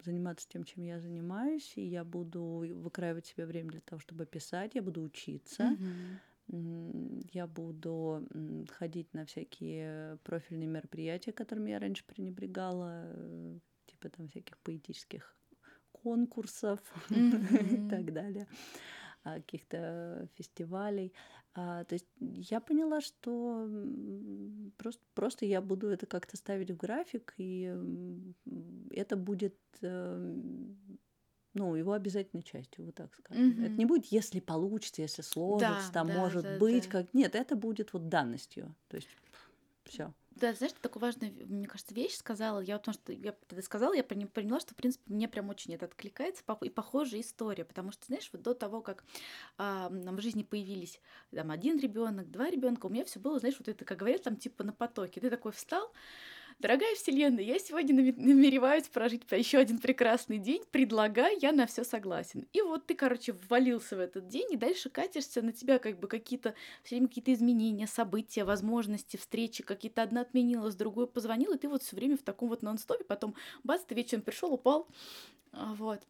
[0.04, 4.74] заниматься тем, чем я занимаюсь, и я буду выкраивать себе время для того, чтобы писать,
[4.74, 5.76] я буду учиться,
[6.48, 7.28] mm-hmm.
[7.32, 8.26] я буду
[8.70, 15.36] ходить на всякие профильные мероприятия, которыми я раньше пренебрегала, э, типа там всяких поэтических
[16.02, 17.86] конкурсов mm-hmm.
[17.86, 18.46] и так далее,
[19.24, 21.12] а, каких-то фестивалей.
[21.54, 23.68] А, то есть я поняла, что
[24.76, 27.76] просто, просто я буду это как-то ставить в график, и
[28.92, 30.78] это будет эм,
[31.54, 33.50] ну, его обязательной частью, вот так скажем.
[33.50, 33.64] Mm-hmm.
[33.66, 36.90] Это не будет, если получится, если сложится, да, там да, может да, быть, да.
[36.90, 37.14] как.
[37.14, 38.74] Нет, это будет вот данностью.
[38.88, 39.08] То есть
[39.84, 40.12] все.
[40.40, 42.61] Да, знаешь, ты такую важную, мне кажется, вещь сказала.
[42.61, 45.85] Я потому что я тогда сказала, я поняла, что, в принципе, мне прям очень это
[45.85, 46.42] откликается.
[46.62, 49.05] И похожая история, потому что, знаешь, вот до того, как
[49.59, 50.98] а, нам в жизни появились
[51.31, 54.37] там один ребенок, два ребенка, у меня все было, знаешь, вот это, как говорят, там
[54.37, 55.20] типа на потоке.
[55.20, 55.92] Ты такой встал,
[56.60, 62.46] Дорогая Вселенная, я сегодня намереваюсь прожить еще один прекрасный день, предлагай, я на все согласен.
[62.52, 66.06] И вот ты, короче, ввалился в этот день, и дальше катишься, на тебя как бы
[66.06, 71.66] какие-то все время какие-то изменения, события, возможности, встречи, какие-то одна отменилась, другую позвонила, и ты
[71.66, 74.86] вот все время в таком вот нон-стопе, потом бац, ты вечером пришел, упал,
[75.52, 76.02] а, вот.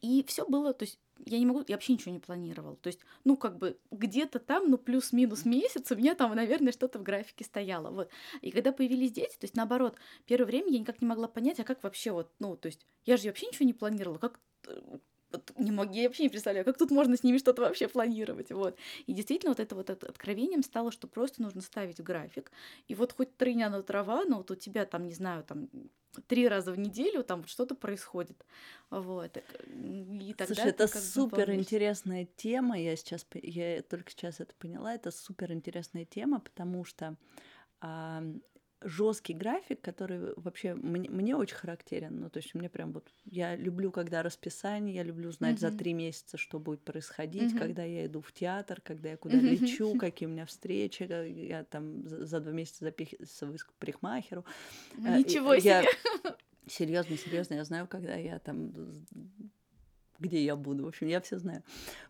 [0.00, 2.76] И все было, то есть я не могу, я вообще ничего не планировала.
[2.76, 6.98] То есть, ну, как бы где-то там, ну, плюс-минус месяц у меня там, наверное, что-то
[6.98, 7.90] в графике стояло.
[7.90, 8.10] Вот.
[8.40, 11.64] И когда появились дети, то есть, наоборот, первое время я никак не могла понять, а
[11.64, 14.40] как вообще вот, ну, то есть, я же вообще ничего не планировала, как
[15.56, 18.76] не могу, я вообще не представляю, как тут можно с ними что-то вообще планировать, вот.
[19.06, 22.50] И действительно вот это вот откровением стало, что просто нужно ставить график,
[22.88, 25.68] и вот хоть трыня на трава, но вот у тебя там, не знаю, там
[26.26, 28.44] три раза в неделю там что-то происходит.
[28.90, 29.36] Вот.
[29.36, 32.78] И тогда Слушай, это супер интересная тема.
[32.78, 34.94] Я сейчас, я только сейчас это поняла.
[34.94, 37.16] Это супер интересная тема, потому что
[37.80, 38.22] а,
[38.84, 42.20] жесткий график, который вообще мне, мне очень характерен.
[42.20, 45.70] Ну, то есть мне прям вот я люблю, когда расписание, я люблю знать mm-hmm.
[45.70, 47.58] за три месяца, что будет происходить, mm-hmm.
[47.58, 49.56] когда я иду в театр, когда я куда mm-hmm.
[49.56, 54.44] лечу, какие у меня встречи, я там за, два месяца записываюсь к парикмахеру.
[54.98, 55.84] Э, Ничего себе!
[56.68, 58.72] Серьезно, серьезно, я знаю, когда я там
[60.22, 60.84] где я буду.
[60.84, 61.62] В общем, я все знаю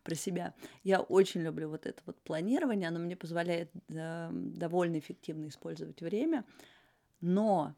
[0.04, 0.54] про себя.
[0.84, 6.44] Я очень люблю вот это вот планирование, оно мне позволяет э, довольно эффективно использовать время,
[7.20, 7.74] но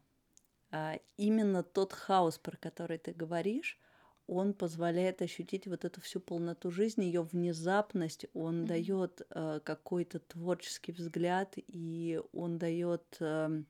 [0.71, 3.79] э, именно тот хаос, про который ты говоришь,
[4.27, 8.67] он позволяет ощутить вот эту всю полноту жизни, ее внезапность, он mm-hmm.
[8.67, 13.63] дает э, какой-то творческий взгляд, и он дает э,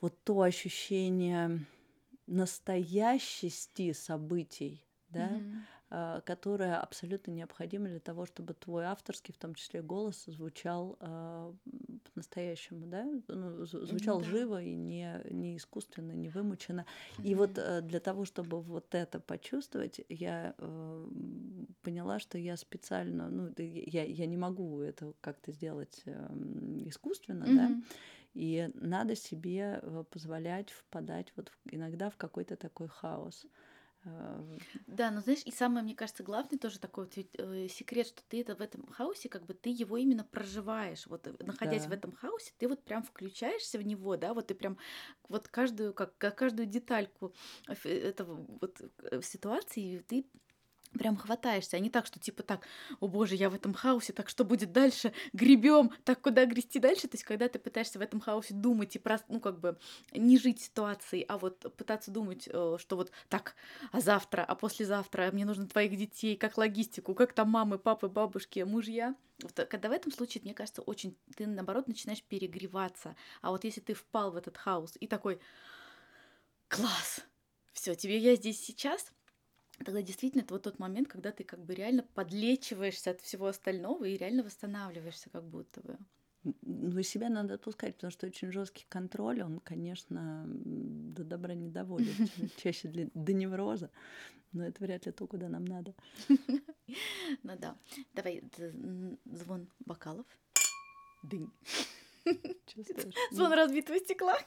[0.00, 1.66] вот то ощущение
[2.26, 5.30] настоящести событий, да,
[5.90, 6.22] mm-hmm.
[6.22, 11.52] которая абсолютно необходима для того, чтобы твой авторский, в том числе голос, звучал э,
[12.12, 14.30] по-настоящему, да, ну, звучал mm-hmm.
[14.30, 16.84] живо и не, не искусственно, не вымученно.
[17.18, 17.24] Mm-hmm.
[17.24, 21.08] И вот э, для того, чтобы вот это почувствовать, я э,
[21.82, 26.28] поняла, что я специально, ну, я, я не могу это как-то сделать э,
[26.86, 27.56] искусственно, mm-hmm.
[27.56, 27.82] да,
[28.34, 33.46] и надо себе э, позволять впадать вот иногда в какой-то такой хаос.
[34.86, 38.40] Да, но знаешь, и самое, мне кажется, главный тоже такой вот э, секрет, что ты
[38.40, 41.06] это в этом хаосе, как бы ты его именно проживаешь.
[41.06, 41.90] Вот э, находясь да.
[41.90, 44.78] в этом хаосе, ты вот прям включаешься в него, да, вот ты прям
[45.28, 47.32] вот каждую, как, как каждую детальку
[47.68, 48.80] э, этого вот
[49.22, 50.26] ситуации ты
[50.98, 52.66] прям хватаешься, а не так, что типа так,
[53.00, 57.08] о боже, я в этом хаосе, так что будет дальше, гребем, так куда грести дальше,
[57.08, 59.78] то есть когда ты пытаешься в этом хаосе думать и просто, ну как бы
[60.12, 63.54] не жить ситуацией, а вот пытаться думать, э, что вот так,
[63.92, 68.60] а завтра, а послезавтра мне нужно твоих детей, как логистику, как там мамы, папы, бабушки,
[68.60, 73.64] мужья, вот, когда в этом случае, мне кажется, очень ты наоборот начинаешь перегреваться, а вот
[73.64, 75.40] если ты впал в этот хаос и такой,
[76.68, 77.20] класс,
[77.72, 79.12] все, тебе я здесь сейчас,
[79.84, 84.04] тогда действительно это вот тот момент, когда ты как бы реально подлечиваешься от всего остального
[84.04, 85.98] и реально восстанавливаешься как будто бы.
[86.62, 91.68] Ну, и себя надо отпускать, потому что очень жесткий контроль, он, конечно, до добра не
[91.68, 92.14] доводит,
[92.62, 93.90] чаще для, до невроза,
[94.52, 95.94] но это вряд ли то, куда нам надо.
[97.42, 97.76] Ну да.
[98.14, 98.42] Давай
[99.26, 100.24] звон бокалов.
[101.22, 101.50] Дынь.
[103.30, 104.38] Звон разбитого стекла.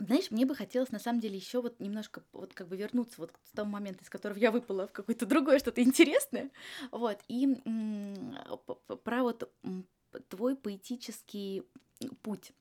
[0.00, 3.32] Знаешь, мне бы хотелось на самом деле еще вот немножко вот как бы вернуться вот
[3.32, 6.50] к тому моменту, из которого я выпала в какое-то другое что-то интересное,
[6.90, 7.46] вот, и
[9.04, 9.52] про вот
[10.28, 11.64] твой поэтический
[12.22, 12.52] путь.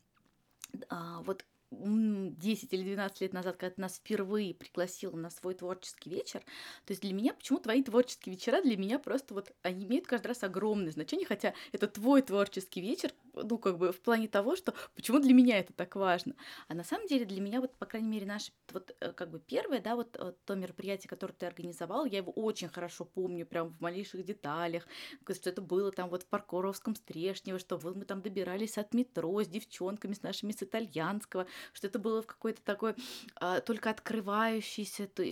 [0.90, 6.10] А, вот 10 или 12 лет назад, когда ты нас впервые пригласила на свой творческий
[6.10, 6.40] вечер,
[6.86, 10.28] то есть для меня, почему твои творческие вечера для меня просто вот, они имеют каждый
[10.28, 13.12] раз огромное значение, хотя это твой творческий вечер,
[13.44, 16.36] ну, как бы в плане того, что почему для меня это так важно.
[16.68, 19.40] А на самом деле для меня, вот, по крайней мере, наше, вот, э, как бы
[19.40, 23.70] первое, да, вот э, то мероприятие, которое ты организовал, я его очень хорошо помню, прям
[23.70, 24.88] в малейших деталях,
[25.30, 29.44] что это было там вот в Паркоровском Стрешнево, что вот мы там добирались от метро
[29.44, 32.96] с девчонками, с нашими с итальянского, что это было в какой-то такой
[33.36, 35.08] а, только открывающийся...
[35.08, 35.24] То,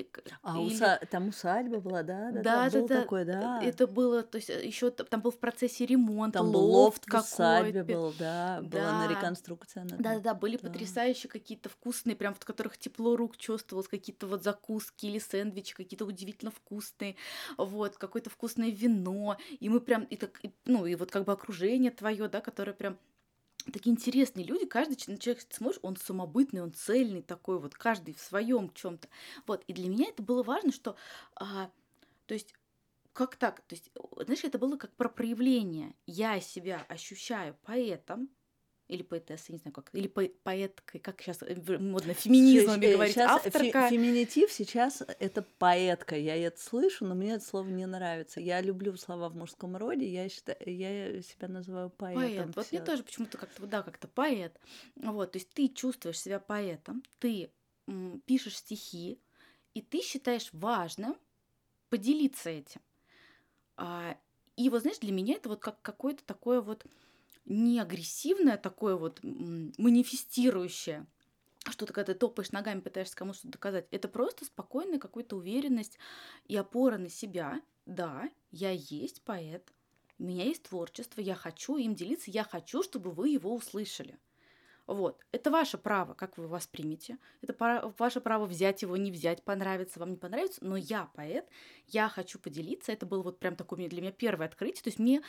[0.41, 0.73] а или...
[0.73, 0.99] уса...
[1.09, 2.31] там усадьба была, да?
[2.31, 3.61] Да, да, да, да, такой, да.
[3.63, 8.13] Это было, то есть еще там был в процессе ремонта, там лофт, лофт усадьбе был,
[8.17, 8.79] да, да.
[8.79, 9.85] была на реконструкция.
[9.85, 10.67] Да, да, да, были да.
[10.67, 16.05] потрясающие какие-то вкусные, прям в которых тепло рук чувствовалось, какие-то вот закуски или сэндвичи, какие-то
[16.05, 17.15] удивительно вкусные,
[17.57, 21.31] вот, какое-то вкусное вино, и мы прям, и так, и, ну, и вот как бы
[21.33, 22.97] окружение твое, да, которое прям
[23.71, 28.71] такие интересные люди, каждый человек, смотришь, он самобытный, он цельный такой, вот каждый в своем
[28.73, 29.07] чем-то.
[29.45, 30.95] Вот, и для меня это было важно, что,
[31.35, 31.69] а,
[32.25, 32.53] то есть
[33.17, 33.61] как так?
[33.61, 33.89] То есть,
[34.25, 35.95] знаешь, это было как про проявление.
[36.05, 38.29] Я себя ощущаю поэтом,
[38.87, 43.31] или поэтессой, не знаю как, или по поэткой, как сейчас модно феминизмами э, говорить, сейчас
[43.31, 43.89] авторка.
[43.89, 48.39] Фе феминитив сейчас это поэтка, я это слышу, но мне это слово не нравится.
[48.39, 52.53] Я люблю слова в мужском роде, я считаю, я себя называю поэтом.
[52.53, 54.57] Поэт, вот мне тоже почему-то как-то, да, как-то поэт.
[54.95, 57.49] Вот, то есть ты чувствуешь себя поэтом, ты
[58.25, 59.19] пишешь стихи,
[59.73, 61.17] и ты считаешь важным
[61.89, 62.81] поделиться этим.
[63.77, 64.17] А,
[64.55, 66.85] и вот, знаешь, для меня это вот как какое-то такое вот
[67.45, 71.05] не агрессивное, такое вот манифестирующее,
[71.69, 73.87] что-то, когда ты топаешь ногами, пытаешься кому что-то доказать.
[73.91, 75.97] Это просто спокойная какая-то уверенность
[76.47, 77.61] и опора на себя.
[77.85, 79.71] Да, я есть поэт,
[80.19, 84.17] у меня есть творчество, я хочу им делиться, я хочу, чтобы вы его услышали.
[84.87, 85.23] Вот.
[85.33, 87.17] Это ваше право, как вы воспримете.
[87.41, 90.63] Это ваше право взять его, не взять, понравится вам, не понравится.
[90.63, 91.45] Но я поэт,
[91.87, 92.93] я хочу поделиться.
[92.93, 94.83] Это было вот прям такое для меня первое открытие.
[94.83, 95.21] То есть мне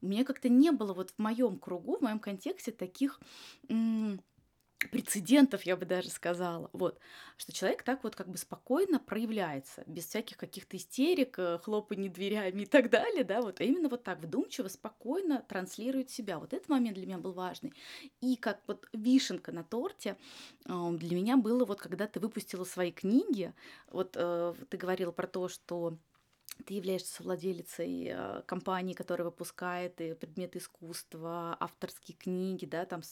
[0.00, 3.18] мне как-то не было вот в моем кругу, в моем контексте таких
[4.90, 6.98] прецедентов, я бы даже сказала, вот,
[7.36, 12.62] что человек так вот как бы спокойно проявляется, без всяких каких-то истерик, э, хлопаний дверями
[12.62, 16.38] и так далее, да, вот, а именно вот так вдумчиво, спокойно транслирует себя.
[16.38, 17.72] Вот этот момент для меня был важный.
[18.20, 20.16] И как вот вишенка на торте
[20.64, 23.52] для меня было вот, когда ты выпустила свои книги,
[23.90, 25.98] вот э, ты говорила про то, что
[26.64, 33.02] ты являешься владелицей э, компании, которая выпускает и предметы искусства, авторские книги, да, там,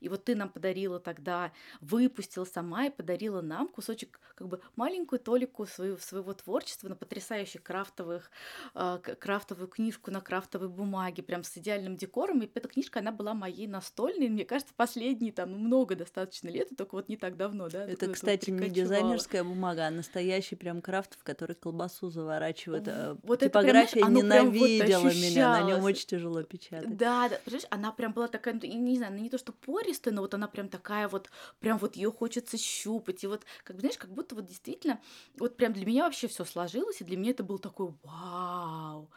[0.00, 5.20] и вот ты нам подарила тогда, выпустила сама и подарила нам кусочек, как бы маленькую
[5.20, 8.30] толику своего, своего творчества на потрясающих крафтовых,
[8.74, 13.34] э, крафтовую книжку на крафтовой бумаге, прям с идеальным декором, и эта книжка, она была
[13.34, 17.84] моей настольной, мне кажется, последние там много достаточно лет, только вот не так давно, да.
[17.86, 23.16] Это, кстати, не дизайнерская бумага, а настоящий прям крафт, в который колбасу заворачивают вот, э,
[23.22, 26.96] вот типография прям, ненавидела вот меня, на нем очень тяжело печатать.
[26.96, 30.22] Да, да, понимаешь, она прям была такая, ну, не знаю, не то что пористая, но
[30.22, 31.30] вот она прям такая вот,
[31.60, 35.00] прям вот ее хочется щупать, и вот, как знаешь, как будто вот действительно,
[35.36, 39.10] вот прям для меня вообще все сложилось, и для меня это был такой, вау,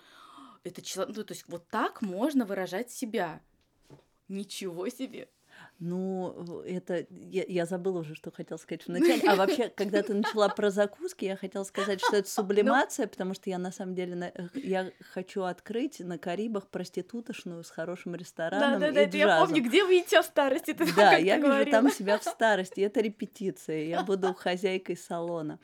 [0.64, 3.42] это человек, ну, то есть вот так можно выражать себя.
[4.28, 5.30] Ничего себе.
[5.80, 9.22] Ну, это я, я забыла уже, что хотела сказать в начале.
[9.28, 12.44] А вообще, когда ты начала про закуски, я хотела сказать, что это ну.
[12.44, 17.70] сублимация, потому что я на самом деле на, я хочу открыть на Карибах проститутошную с
[17.70, 18.80] хорошим рестораном.
[18.80, 20.74] Да, да, да, это я помню, где вы идете в старости.
[20.74, 22.80] Ты да, я вижу там себя в старости.
[22.82, 23.84] Это репетиция.
[23.84, 25.60] Я буду хозяйкой салона.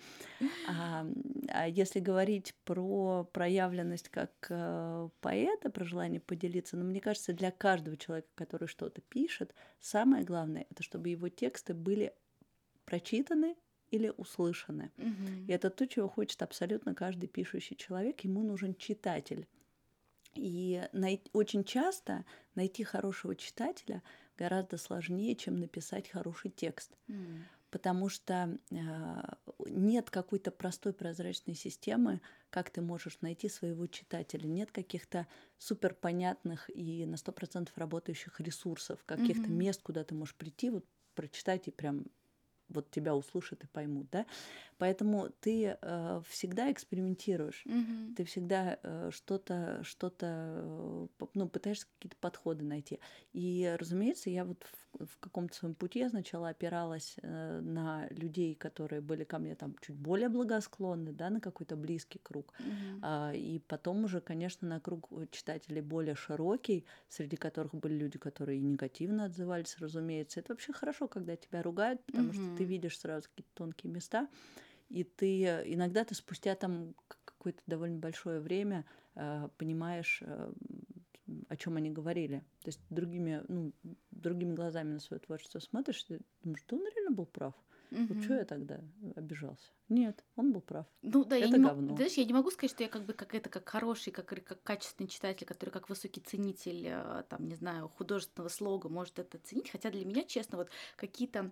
[0.67, 1.05] А,
[1.67, 7.97] если говорить про проявленность как э, поэта, про желание поделиться, ну, мне кажется, для каждого
[7.97, 12.13] человека, который что-то пишет, самое главное это чтобы его тексты были
[12.85, 13.55] прочитаны
[13.89, 14.91] или услышаны.
[14.97, 15.47] Угу.
[15.47, 18.21] И это то, чего хочет абсолютно каждый пишущий человек.
[18.21, 19.47] Ему нужен читатель.
[20.33, 22.25] И най- очень часто
[22.55, 24.01] найти хорошего читателя
[24.37, 26.91] гораздо сложнее, чем написать хороший текст.
[27.07, 28.75] Mm потому что э,
[29.65, 34.45] нет какой-то простой прозрачной системы, как ты можешь найти своего читателя.
[34.45, 35.25] Нет каких-то
[35.57, 39.53] супер понятных и на сто процентов работающих ресурсов, каких-то mm-hmm.
[39.53, 42.05] мест, куда ты можешь прийти, вот прочитать и прям
[42.71, 44.25] вот тебя услышат и поймут, да.
[44.81, 48.15] Поэтому ты э, всегда экспериментируешь, mm-hmm.
[48.15, 52.99] ты всегда э, что-то, что-то, э, ну, пытаешься какие-то подходы найти.
[53.31, 54.65] И, разумеется, я вот
[54.97, 59.53] в, в каком-то своем пути я сначала опиралась э, на людей, которые были ко мне
[59.53, 62.51] там чуть более благосклонны, да, на какой-то близкий круг.
[62.57, 63.33] Mm-hmm.
[63.33, 68.57] Э, и потом уже, конечно, на круг читателей более широкий, среди которых были люди, которые
[68.57, 70.39] и негативно отзывались, разумеется.
[70.39, 72.47] Это вообще хорошо, когда тебя ругают, потому mm-hmm.
[72.47, 74.27] что ты видишь сразу какие-то тонкие места
[74.91, 76.93] и ты иногда ты спустя там
[77.25, 80.53] какое-то довольно большое время э, понимаешь, э,
[81.47, 82.43] о чем они говорили.
[82.61, 83.71] То есть другими, ну,
[84.11, 87.53] другими глазами на свое творчество смотришь, ты думаешь, что он реально был прав.
[87.91, 88.05] Угу.
[88.09, 88.79] Вот что я тогда
[89.15, 89.71] обижался?
[89.89, 90.85] Нет, он был прав.
[91.01, 91.95] Ну да, это я не говно.
[91.95, 94.63] Знаешь, я не могу сказать, что я как бы как это как хороший, как, как
[94.63, 99.69] качественный читатель, который как высокий ценитель, э, там, не знаю, художественного слога может это ценить.
[99.69, 101.51] Хотя для меня, честно, вот какие-то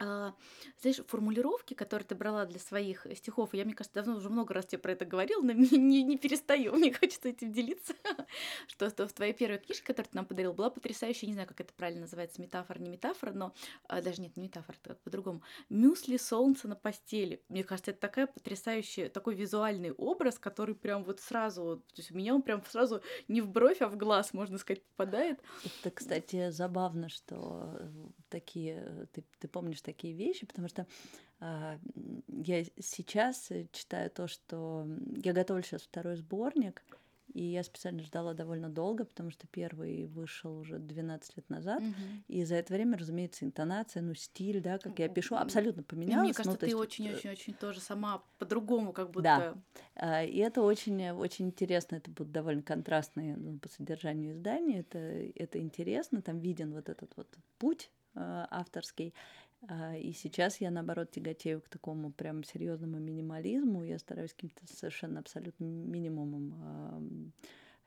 [0.00, 0.34] а,
[0.80, 4.66] знаешь, формулировки, которые ты брала для своих стихов, я, мне кажется, давно уже много раз
[4.66, 7.94] тебе про это говорила, но не, не, не перестаю, мне хочется этим делиться,
[8.68, 11.60] что, что в твоей первой книжке, которую ты нам подарил, была потрясающая, не знаю, как
[11.60, 13.54] это правильно называется, метафора, не метафора, но
[13.88, 15.42] а, даже нет, не метафора, это как по-другому.
[15.68, 17.42] Мюсли солнце на постели.
[17.48, 22.14] Мне кажется, это такая потрясающая, такой визуальный образ, который прям вот сразу, то есть у
[22.14, 25.40] меня он прям сразу не в бровь, а в глаз, можно сказать, попадает.
[25.80, 27.80] Это, кстати, забавно, что
[28.28, 30.86] такие, ты, ты помнишь такие вещи, потому что
[31.40, 31.78] э,
[32.28, 36.82] я сейчас читаю то, что я готовлю сейчас второй сборник,
[37.34, 41.82] и я специально ждала довольно долго, потому что первый вышел уже 12 лет назад.
[41.82, 41.94] Угу.
[42.28, 46.24] И за это время, разумеется, интонация, ну, стиль, да, как я пишу, абсолютно поменялась.
[46.24, 49.22] Мне кажется, ну, ты очень-очень-очень э, тоже сама по-другому как будто...
[49.22, 49.54] Да.
[49.94, 51.96] А, и это очень-очень интересно.
[51.96, 54.80] Это будут довольно контрастные ну, по содержанию издания.
[54.80, 56.22] Это, это интересно.
[56.22, 57.28] Там виден вот этот вот
[57.58, 59.14] путь Э, авторский.
[59.66, 63.84] А, и сейчас я, наоборот, тяготею к такому прям серьезному минимализму.
[63.84, 67.32] Я стараюсь каким-то совершенно абсолютным минимумом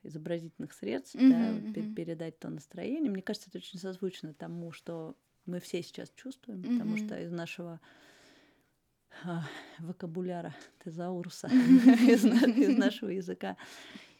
[0.03, 1.93] изобразительных средств mm-hmm, да, mm-hmm.
[1.93, 3.11] передать то настроение.
[3.11, 5.15] Мне кажется, это очень созвучно тому, что
[5.45, 6.73] мы все сейчас чувствуем, mm-hmm.
[6.73, 7.79] потому что из нашего
[9.23, 9.43] а,
[9.79, 13.57] вокабуляра тезауруса, из, из нашего языка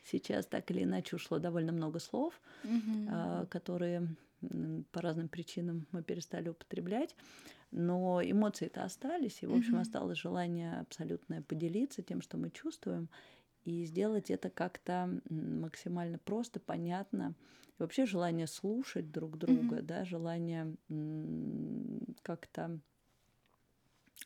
[0.03, 3.47] сейчас так или иначе ушло довольно много слов, mm-hmm.
[3.47, 4.07] которые
[4.91, 7.15] по разным причинам мы перестали употреблять.
[7.71, 9.81] Но эмоции-то остались, и, в общем, mm-hmm.
[9.81, 13.07] осталось желание абсолютное поделиться тем, что мы чувствуем.
[13.63, 17.35] и сделать это как-то максимально просто, понятно.
[17.77, 19.81] И вообще желание слушать друг друга, mm-hmm.
[19.81, 20.75] да, желание
[22.23, 22.79] как-то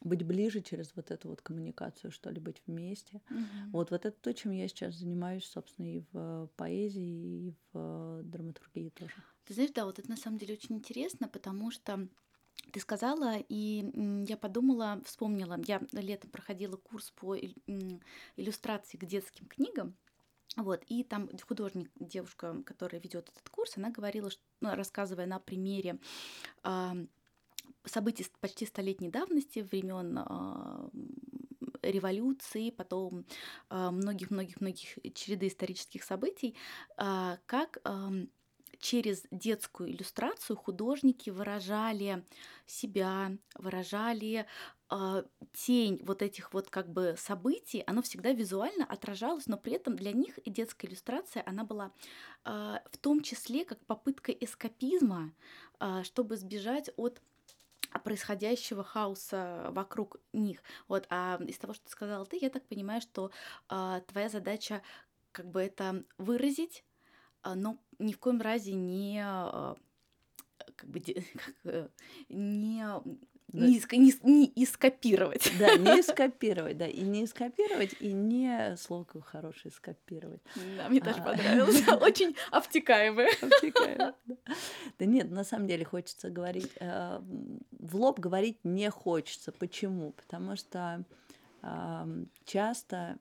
[0.01, 3.21] быть ближе через вот эту вот коммуникацию, что ли, быть вместе.
[3.29, 3.69] Mm-hmm.
[3.71, 8.89] Вот, вот это то, чем я сейчас занимаюсь, собственно, и в поэзии, и в драматургии
[8.89, 9.15] тоже.
[9.45, 12.07] Ты знаешь, да, вот это на самом деле очень интересно, потому что
[12.71, 13.91] ты сказала, и
[14.27, 17.37] я подумала, вспомнила, я летом проходила курс по
[18.35, 19.95] иллюстрации к детским книгам,
[20.57, 25.39] вот, и там художник, девушка, которая ведет этот курс, она говорила, что, ну, рассказывая на
[25.39, 25.99] примере
[27.85, 30.89] событий почти столетней давности, времен э,
[31.81, 33.25] революции, потом
[33.69, 36.55] многих-многих-многих э, череды исторических событий,
[36.97, 37.79] э, как
[38.79, 42.23] через детскую иллюстрацию художники выражали
[42.65, 44.45] себя, выражали
[44.91, 45.23] э,
[45.53, 50.11] тень вот этих вот как бы событий, оно всегда визуально отражалось, но при этом для
[50.11, 51.91] них и детская иллюстрация, она была
[52.45, 55.33] э, в том числе как попытка эскапизма,
[55.79, 57.21] э, чтобы сбежать от
[57.99, 60.61] происходящего хаоса вокруг них.
[60.87, 63.31] Вот, а из того, что ты сказала ты, я так понимаю, что
[63.69, 64.81] э, твоя задача
[65.31, 66.85] как бы это выразить,
[67.43, 69.75] но ни в коем разе не а,
[70.75, 70.99] как бы
[71.33, 71.89] как, э,
[72.29, 72.85] не
[73.47, 73.65] да.
[73.65, 75.51] не, не, не ископировать.
[75.59, 80.41] Да, не скопировать, да, и не скопировать, и не слово хорошее скопировать.
[80.77, 81.23] Да, мне тоже а.
[81.23, 81.87] понравилось.
[82.01, 83.29] Очень обтекаемое.
[83.41, 84.35] Обтекаемое, да.
[84.99, 87.19] Да нет, на самом деле хочется говорить, э,
[87.71, 89.51] в лоб говорить не хочется.
[89.51, 90.11] Почему?
[90.11, 91.03] Потому что
[92.45, 93.17] часто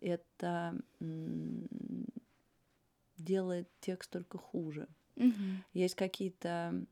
[0.00, 0.74] это
[3.18, 4.88] делает текст только хуже.
[5.16, 5.64] Угу.
[5.74, 6.86] Есть какие-то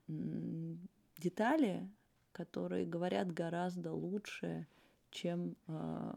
[1.19, 1.89] детали,
[2.33, 4.67] которые говорят гораздо лучше,
[5.11, 6.13] чем э,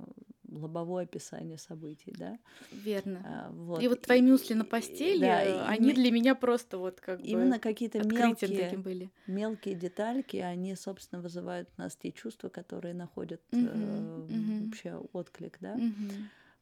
[0.49, 2.37] лобовое описание событий, да?
[2.71, 3.21] Верно.
[3.25, 3.81] А, вот.
[3.81, 7.59] И вот твои мюсли на постели, да, они и, для меня просто вот как именно
[7.59, 9.11] какие-то мелкие, были.
[9.27, 14.65] мелкие детальки, они, собственно, вызывают в нас те чувства, которые находят угу, э, угу.
[14.65, 15.73] вообще отклик, да?
[15.73, 16.11] Угу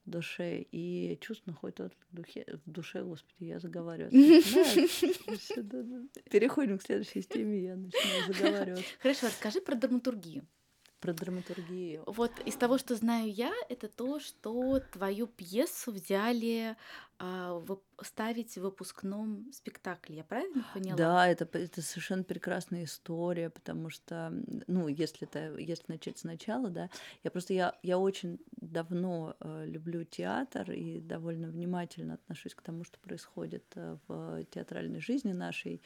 [0.06, 4.12] в душе, и чувство находит отклик в, духе, в душе, господи, я заговариваю.
[6.30, 8.86] Переходим к следующей теме, я начинаю заговаривать.
[9.00, 10.46] Хорошо, расскажи про драматургию
[11.04, 12.02] про драматургию.
[12.06, 16.78] Вот из того, что знаю я, это то, что твою пьесу взяли
[17.20, 20.16] а, в, ставить в выпускном спектакле.
[20.16, 20.96] Я правильно поняла?
[20.96, 24.32] Да, это, это совершенно прекрасная история, потому что,
[24.68, 26.90] ну, если это, если начать сначала, да,
[27.26, 32.86] я просто я я очень давно э, люблю театр и довольно внимательно отношусь к тому,
[32.86, 35.82] что происходит э, в театральной жизни нашей.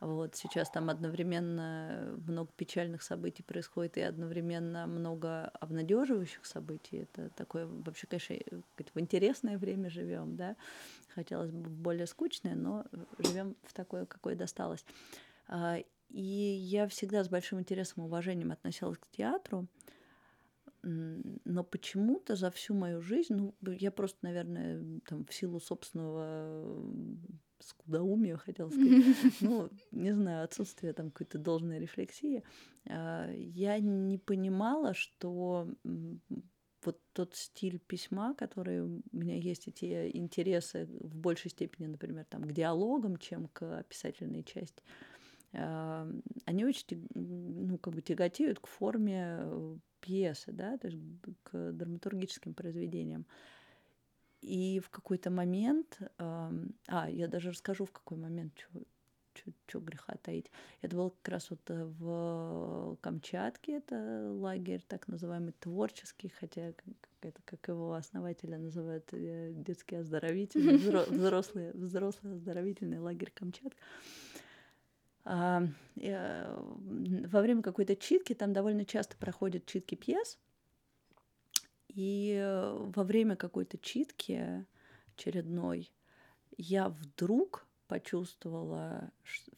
[0.00, 6.98] Вот сейчас там одновременно много печальных событий происходит и одновременно много обнадеживающих событий.
[6.98, 8.36] Это такое вообще, конечно,
[8.94, 10.56] в интересное время живем, да.
[11.14, 12.84] Хотелось бы более скучное, но
[13.18, 14.84] живем в такое, какое досталось.
[15.48, 15.78] А,
[16.10, 19.66] и я всегда с большим интересом и уважением относилась к театру,
[20.82, 26.80] но почему-то за всю мою жизнь, ну, я просто, наверное, там, в силу собственного
[27.60, 28.86] скудоумия, хотела сказать,
[29.40, 32.42] ну, не знаю, отсутствие там какой-то должной рефлексии,
[32.88, 35.68] а, я не понимала, что
[36.84, 42.44] вот тот стиль письма, который у меня есть, эти интересы в большей степени, например, там,
[42.44, 44.82] к диалогам, чем к описательной части,
[45.52, 46.08] а,
[46.44, 50.98] они очень ну, как бы тяготеют к форме э, пьесы, да, то есть
[51.42, 53.26] к драматургическим произведениям.
[54.40, 56.50] И в какой-то момент, а,
[57.08, 58.52] я даже расскажу, в какой момент,
[59.66, 60.50] что греха таить.
[60.82, 66.72] Это было как раз вот э, в Камчатке, это лагерь так называемый творческий, хотя
[67.20, 70.76] это как его основателя называют э, детский оздоровительный,
[71.10, 73.82] взрослый, взрослый оздоровительный лагерь Камчатка.
[75.24, 75.66] Э,
[77.26, 80.38] во время какой-то читки там довольно часто проходят читки пьес,
[81.98, 84.64] и э, во время какой-то читки
[85.16, 85.90] очередной
[86.56, 89.10] я вдруг почувствовала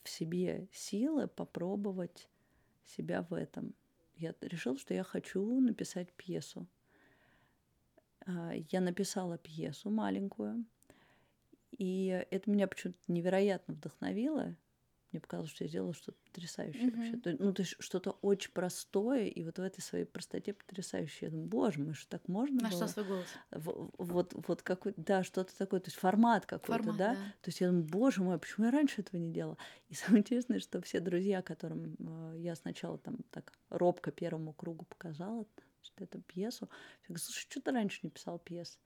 [0.03, 2.31] в себе силы попробовать
[2.87, 3.75] себя в этом.
[4.17, 6.67] Я решила, что я хочу написать пьесу.
[8.25, 10.65] А, я написала пьесу маленькую,
[11.77, 14.57] и это меня почему-то невероятно вдохновило.
[15.13, 17.15] Мне показалось, что я сделала что-то потрясающее mm-hmm.
[17.23, 17.37] вообще.
[17.43, 21.27] Ну, то есть что-то очень простое, и вот в этой своей простоте потрясающее.
[21.27, 22.87] Я думаю, боже мой, что так можно На было?
[22.87, 23.27] свой голос?
[23.51, 27.15] В, вот, вот какой да, что-то такое, то есть формат какой-то, формат, да?
[27.15, 27.21] да?
[27.43, 29.59] То есть я думаю, боже мой, почему я раньше этого не делала?
[29.89, 34.85] И самое интересное, что все друзья, которым э, я сначала там так робко первому кругу
[34.85, 35.45] показала,
[35.83, 36.69] что это пьесу,
[37.03, 38.79] я говорю, слушай, что ты раньше не писал пьес?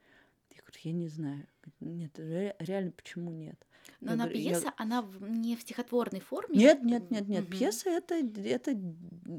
[0.50, 1.46] Я говорю, я не знаю.
[1.80, 3.66] Нет, реально, почему нет?
[4.00, 4.74] Но она говорю, пьеса, я...
[4.76, 6.58] она не в стихотворной форме?
[6.58, 7.44] Нет, нет, нет, нет.
[7.44, 7.50] Угу.
[7.52, 8.76] Пьеса это, это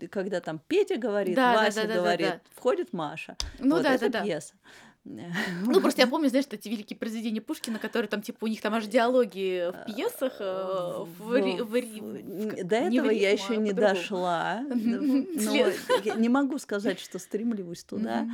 [0.09, 2.41] когда там Петя говорит, да, Вася да, да, говорит, да, да.
[2.55, 3.37] входит Маша.
[3.59, 4.53] Ну вот, да, это да, пьеса.
[5.05, 8.73] Ну, просто я помню, знаешь, эти великие произведения Пушкина, которые там, типа, у них там
[8.73, 10.33] аж диалоги в пьесах.
[10.39, 14.61] Э, в, в, в, в, до этого я еще а не дошла.
[14.69, 18.27] Но не могу сказать, что стремлюсь туда.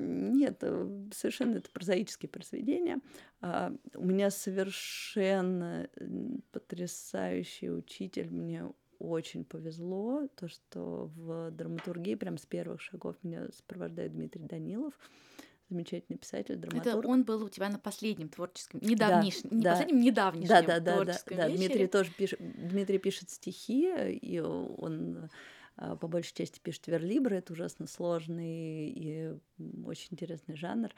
[0.00, 3.00] Нет, э, совершенно это прозаические произведения.
[3.40, 5.88] А, у меня совершенно
[6.52, 8.30] потрясающий учитель.
[8.30, 8.66] Мне
[8.98, 14.94] очень повезло, то, что в драматургии прям с первых шагов меня сопровождает Дмитрий Данилов
[15.70, 16.98] замечательный писатель, драматург.
[16.98, 19.70] Это он был у тебя на последнем творческом, недавнешнем, да, не да.
[19.70, 23.88] последнем, недавнешнем да, да, да, да, да, Дмитрий тоже пишет, Дмитрий пишет стихи,
[24.20, 25.30] и он
[25.76, 29.34] по большей части пишет верлибры, это ужасно сложный и
[29.84, 30.90] очень интересный жанр.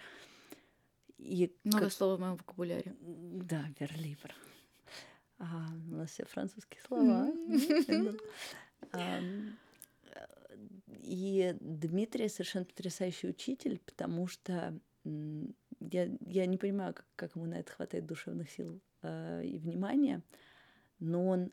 [1.19, 1.93] И Новое как...
[1.93, 2.97] слово в моем вокабуляре.
[3.01, 4.35] Да, верлибр.
[5.39, 7.33] А, у нас все французские слова.
[11.03, 17.55] И Дмитрий совершенно потрясающий учитель, потому что я, я не понимаю, как, как ему на
[17.55, 20.23] это хватает душевных сил э, и внимания,
[21.01, 21.51] но он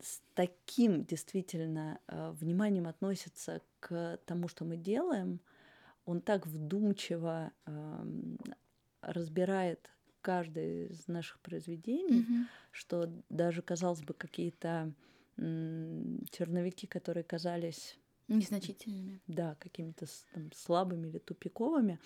[0.00, 5.40] с таким действительно э, вниманием относится к тому, что мы делаем,
[6.04, 8.04] он так вдумчиво э,
[9.02, 9.90] разбирает
[10.20, 12.44] каждое из наших произведений, mm-hmm.
[12.70, 14.92] что даже, казалось бы, какие-то
[15.36, 17.96] черновики, которые казались
[18.26, 22.00] незначительными, да, какими-то там, слабыми или тупиковыми,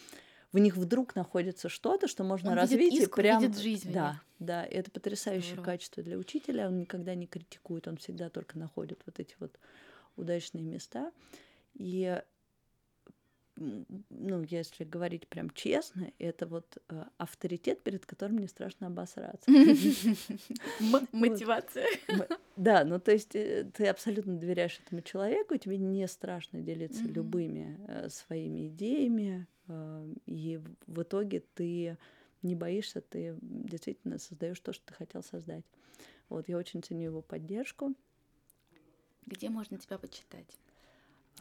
[0.53, 3.93] в них вдруг находится что-то, что можно он развить видит иск, и прям видит жизнь.
[3.93, 5.65] Да, да, это потрясающее Здорово.
[5.65, 6.69] качество для учителя.
[6.69, 9.59] Он никогда не критикует, он всегда только находит вот эти вот
[10.17, 11.11] удачные места.
[11.75, 12.21] И
[13.57, 19.51] ну, если говорить прям честно, это вот э, авторитет, перед которым не страшно обосраться.
[21.13, 21.87] Мотивация.
[22.57, 27.79] Да, ну то есть э, ты абсолютно доверяешь этому человеку, тебе не страшно делиться любыми
[27.87, 29.47] э, своими идеями,
[30.27, 31.97] и в итоге ты
[32.43, 35.65] не боишься, ты действительно создаешь то, что ты хотел создать.
[36.29, 37.95] Вот, я очень ценю его поддержку.
[39.27, 40.47] Где можно тебя почитать?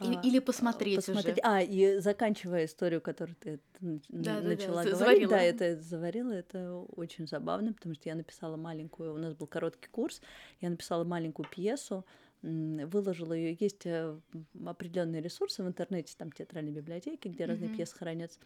[0.00, 1.42] Или, а, или посмотреть, посмотреть уже.
[1.44, 4.96] А, и заканчивая историю, которую ты да, начала да, да.
[4.96, 5.30] говорить, заварила.
[5.30, 9.88] да, это заварила, это очень забавно, потому что я написала маленькую, у нас был короткий
[9.88, 10.22] курс,
[10.60, 12.06] я написала маленькую пьесу,
[12.42, 13.56] выложила ее.
[13.58, 14.18] Есть э,
[14.66, 17.46] определенные ресурсы в интернете, там театральные библиотеки, где mm-hmm.
[17.46, 18.38] разные пьесы хранятся.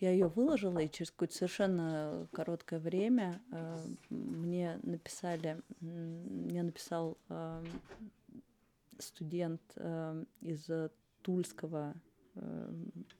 [0.00, 3.78] Я ее выложила, и через какое-то совершенно короткое время э,
[4.10, 7.64] мне написали, мне написал э,
[8.98, 10.68] студент э, из
[11.22, 11.94] Тульского
[12.36, 12.72] э,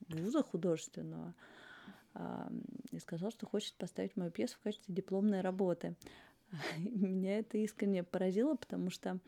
[0.09, 1.35] вуза художественного
[2.15, 2.49] э,
[2.93, 5.97] и сказал, что хочет поставить мою пьесу в качестве дипломной работы.
[6.79, 9.19] Меня это искренне поразило, потому что а,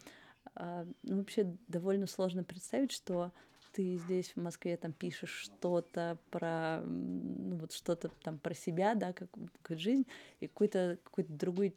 [0.54, 3.32] ну, вообще довольно сложно представить, что
[3.72, 9.12] ты здесь в Москве там пишешь что-то про ну, вот что-то там про себя, да,
[9.12, 10.06] как какую-то жизнь,
[10.40, 11.76] и какой-то какой-то другой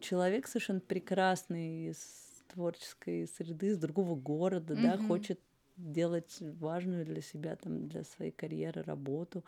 [0.00, 1.98] человек совершенно прекрасный из
[2.48, 4.82] творческой среды, из другого города, mm-hmm.
[4.82, 5.40] да, хочет
[5.76, 9.44] делать важную для себя, там, для своей карьеры, работу.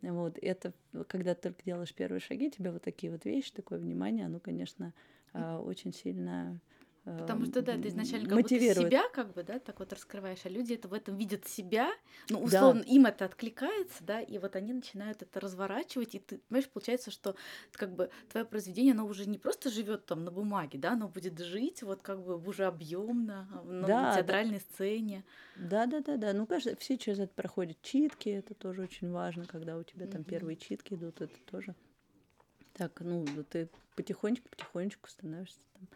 [0.00, 0.72] Вот это,
[1.08, 4.94] когда ты только делаешь первые шаги, тебе вот такие вот вещи, такое внимание, оно, конечно,
[5.32, 6.60] а, очень сильно
[7.04, 10.48] Потому что, да, ты изначально как будто себя как бы, да, так вот раскрываешь, а
[10.48, 11.90] люди это в этом видят себя,
[12.30, 12.88] ну, условно, да.
[12.88, 17.34] им это откликается, да, и вот они начинают это разворачивать, и ты, понимаешь, получается, что
[17.72, 21.40] как бы твое произведение, оно уже не просто живет там на бумаге, да, оно будет
[21.40, 24.74] жить вот как бы уже объемно на да, театральной да.
[24.74, 25.24] сцене.
[25.56, 26.32] Да, да, да, да.
[26.32, 30.20] Ну, кажется, все через это проходят читки, это тоже очень важно, когда у тебя там
[30.20, 30.30] mm-hmm.
[30.30, 31.74] первые читки идут, это тоже.
[32.74, 35.88] Так, ну, ты потихонечку, потихонечку становишься там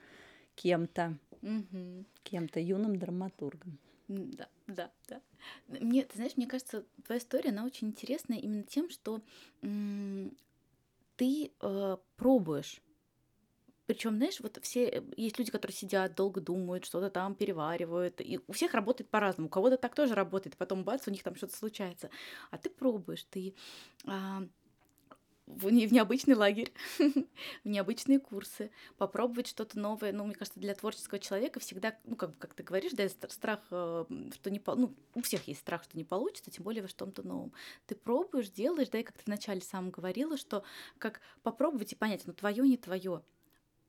[0.56, 2.04] кем-то, угу.
[2.24, 3.78] кем-то юным драматургом.
[4.08, 5.20] Да, да, да.
[5.68, 9.20] Мне, ты знаешь, мне кажется, твоя история, она очень интересная именно тем, что
[9.62, 10.36] м-
[11.16, 12.80] ты э, пробуешь.
[13.86, 18.40] Причем, знаешь, вот все э, есть люди, которые сидят, долго думают, что-то там переваривают, и
[18.46, 19.46] у всех работает по-разному.
[19.48, 22.10] У кого-то так тоже работает, потом бац, у них там что-то случается.
[22.50, 23.54] А ты пробуешь, ты
[24.04, 24.48] э,
[25.46, 30.12] в, не, в необычный лагерь, в необычные курсы, попробовать что-то новое.
[30.12, 34.04] Ну, мне кажется, для творческого человека всегда, ну, как, как ты говоришь, да, страх, э,
[34.34, 34.60] что не...
[34.66, 37.52] Ну, у всех есть страх, что не получится, тем более во что-то новом.
[37.86, 40.64] Ты пробуешь, делаешь, да, и как ты вначале сам говорила, что
[40.98, 43.22] как попробовать и понять, ну, твое не твое.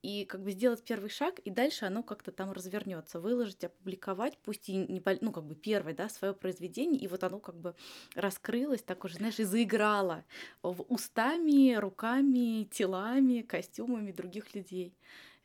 [0.01, 4.69] И как бы сделать первый шаг, и дальше оно как-то там развернется, выложить, опубликовать, пусть
[4.69, 7.75] и не, ну как бы первое, да, свое произведение, и вот оно как бы
[8.15, 10.23] раскрылось, так уже, знаешь, и заиграло
[10.61, 14.95] в устами, руками, телами, костюмами других людей.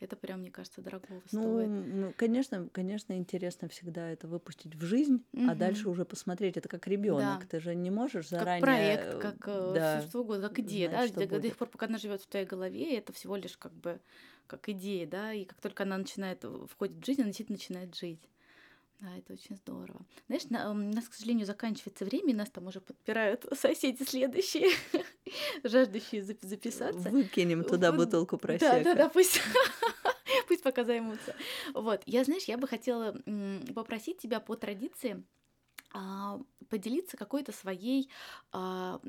[0.02, 1.68] Это прям, мне кажется, дорого стоит.
[1.68, 5.48] Ну, конечно, конечно, интересно всегда это выпустить в жизнь, угу.
[5.48, 6.56] а дальше уже посмотреть.
[6.56, 7.40] Это как ребенок.
[7.42, 7.46] Да.
[7.48, 8.60] Ты же не можешь заранее.
[8.60, 11.20] Как проект, как э, да, что угодно, как идея, знать, да.
[11.20, 14.00] До, до тех пор, пока она живет в твоей голове, это всего лишь как бы
[14.46, 18.20] как идея, да, и как только она начинает входит в жизнь, она действительно начинает жить.
[19.02, 20.00] Да, это очень здорово.
[20.28, 24.70] Знаешь, на, у нас, к сожалению, заканчивается время, и нас там уже подпирают соседи следующие,
[25.64, 27.10] жаждущие записаться.
[27.10, 28.78] Выкинем туда бутылку просека.
[28.78, 29.40] Да, да, да, пусть,
[30.46, 31.34] пусть пока займутся.
[31.74, 33.20] Вот, я, знаешь, я бы хотела
[33.74, 35.24] попросить тебя по традиции
[36.68, 38.10] поделиться какой-то своей,
[38.50, 39.00] а,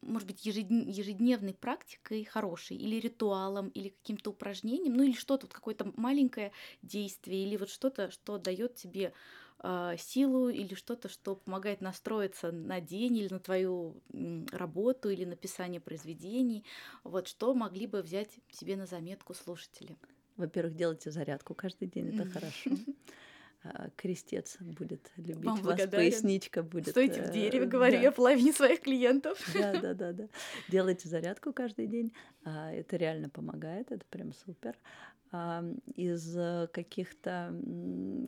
[0.00, 5.92] может быть, ежедневной практикой хорошей, или ритуалом, или каким-то упражнением, ну или что-то, вот какое-то
[5.96, 9.12] маленькое действие, или вот что-то, что дает тебе
[9.58, 14.02] а, силу, или что-то, что помогает настроиться на день, или на твою
[14.50, 16.64] работу, или написание произведений.
[17.04, 19.96] Вот что могли бы взять себе на заметку слушатели?
[20.36, 22.80] Во-первых, делайте зарядку каждый день, это хорошо.
[23.64, 26.10] А, крестец будет любить Вам вас, благодарен.
[26.10, 26.88] поясничка будет.
[26.88, 28.02] Стойте в э, дереве, говорю да.
[28.02, 29.38] я половине своих клиентов.
[29.54, 30.28] Да, да, да, да.
[30.68, 32.12] Делайте зарядку каждый день.
[32.44, 34.76] А, это реально помогает, это прям супер.
[35.96, 37.54] Из каких-то...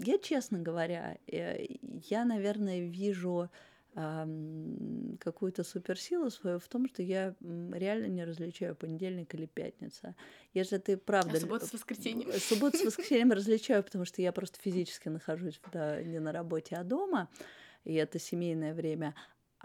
[0.01, 1.67] Я, честно говоря, э,
[2.09, 3.51] я, наверное, вижу
[3.95, 10.17] какую-то суперсилу свою в том, что я реально не различаю понедельник или пятница.
[10.53, 11.37] Если ты правда...
[11.37, 12.33] А субботу с воскресеньем?
[12.33, 16.83] Субботу с воскресеньем различаю, потому что я просто физически нахожусь да, не на работе, а
[16.83, 17.29] дома,
[17.85, 19.15] и это семейное время.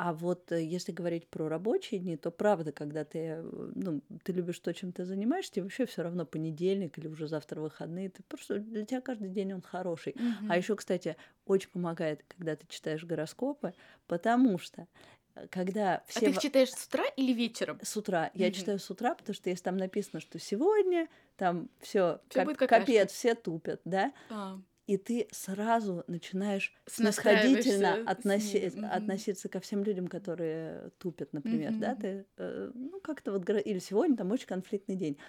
[0.02, 4.32] А вот э, если говорить про рабочие дни, то правда, когда ты, э, ну, ты
[4.32, 8.24] любишь то, чем ты занимаешься, тебе вообще все равно понедельник или уже завтра выходные, ты
[8.24, 10.14] просто для тебя каждый день он хороший.
[10.14, 10.47] Mm-hmm.
[10.47, 13.74] А еще, кстати, очень помогает, когда ты читаешь гороскопы,
[14.08, 14.88] потому что
[15.36, 16.20] э, когда все...
[16.20, 17.78] А ты их читаешь с утра или вечером?
[17.84, 18.28] С утра.
[18.28, 18.39] Mm-hmm.
[18.39, 23.12] Я читаю с утра, потому что если там написано, что сегодня там все кап- капец,
[23.12, 28.88] все тупят, да, а и ты сразу начинаешь снисходительно относи- mm-hmm.
[28.88, 31.80] относиться ко всем людям, которые тупят, например, mm-hmm.
[31.80, 35.20] да, ты, э, ну, как-то вот, или сегодня там очень конфликтный день,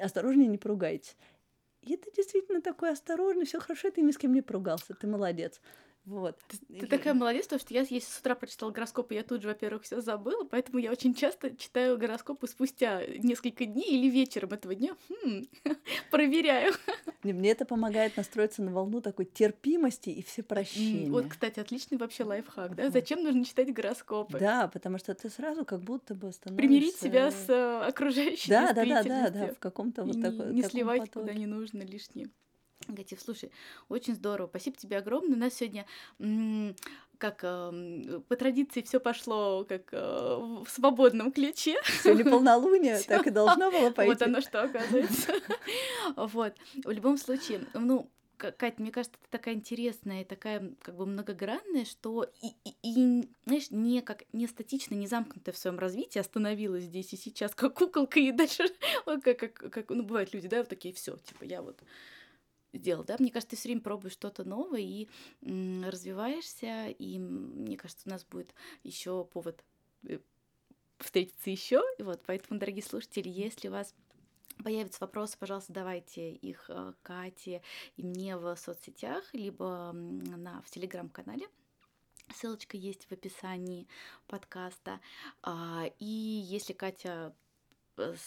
[0.00, 1.16] осторожнее, не поругайтесь.
[1.82, 5.60] И это действительно такой осторожный, все хорошо, ты ни с кем не поругался, ты молодец.
[6.08, 6.38] Вот.
[6.48, 9.48] Ты, ты такая молодец, потому что я, если с утра прочитала гороскоп, я тут же,
[9.48, 14.74] во-первых, все забыла, поэтому я очень часто читаю гороскопы спустя несколько дней или вечером этого
[14.74, 14.96] дня.
[15.10, 15.46] Хм,
[16.10, 16.72] проверяю.
[17.22, 21.10] Мне это помогает настроиться на волну такой терпимости и всепрощения.
[21.10, 22.88] Вот, кстати, отличный вообще лайфхак, да?
[22.88, 24.38] Зачем нужно читать гороскопы?
[24.38, 26.56] Да, потому что ты сразу как будто бы становишься...
[26.56, 30.62] Примирить себя с э, окружающей Да, да, да, да, да, в каком-то вот таком Не
[30.62, 32.30] сливать куда не нужно лишнее.
[32.88, 33.20] Негатив.
[33.20, 33.50] Слушай,
[33.88, 34.48] очень здорово.
[34.48, 35.36] Спасибо тебе огромное.
[35.36, 35.86] У нас сегодня
[37.18, 41.76] как э, по традиции все пошло как э, в свободном ключе.
[42.02, 44.12] Сегодня полнолуние, так и должно было пойти.
[44.12, 45.34] Вот оно что, оказывается.
[46.16, 46.54] Вот.
[46.84, 48.08] В любом случае, ну,
[48.38, 53.70] Кать, мне кажется, ты такая интересная такая как бы многогранная, что и, и, и знаешь,
[53.70, 58.20] не как не статично, не замкнутая в своем развитии, остановилась здесь и сейчас как куколка
[58.20, 58.68] и дальше,
[59.04, 61.80] как, как, как ну бывают люди, да, вот такие все, типа я вот
[62.72, 65.08] сделал, да, мне кажется, ты все время пробуешь что-то новое и
[65.42, 69.64] развиваешься, и мне кажется, у нас будет еще повод
[70.04, 70.18] э,
[70.98, 73.94] встретиться еще, вот, поэтому, дорогие слушатели, если у вас
[74.62, 77.62] появятся вопросы, пожалуйста, давайте их э, Кате
[77.96, 81.46] и мне в соцсетях, либо на, в телеграм-канале.
[82.34, 83.88] Ссылочка есть в описании
[84.26, 85.00] подкаста.
[85.42, 87.34] А, и если Катя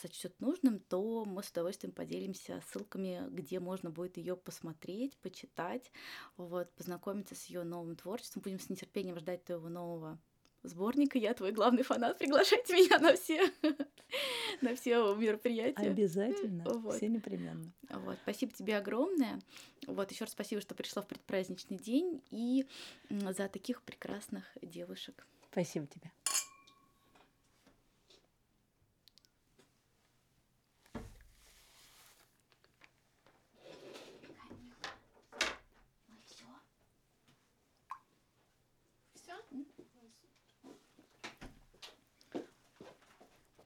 [0.02, 5.92] сочтет нужным, то мы с удовольствием поделимся ссылками, где можно будет ее посмотреть, почитать,
[6.38, 8.42] вот, познакомиться с ее новым творчеством.
[8.42, 10.20] Будем с нетерпением ждать твоего нового
[10.64, 11.18] сборника.
[11.18, 12.18] Я твой главный фанат.
[12.18, 13.52] Приглашайте меня на все,
[14.62, 15.90] на все мероприятия.
[15.90, 16.64] Обязательно.
[16.82, 16.96] Вот.
[16.96, 17.72] Все непременно.
[17.90, 18.18] Вот.
[18.24, 19.40] Спасибо тебе огромное.
[19.88, 22.66] Вот еще раз спасибо, что пришла в предпраздничный день и
[23.10, 25.28] за таких прекрасных девушек.
[25.52, 26.12] Спасибо тебе.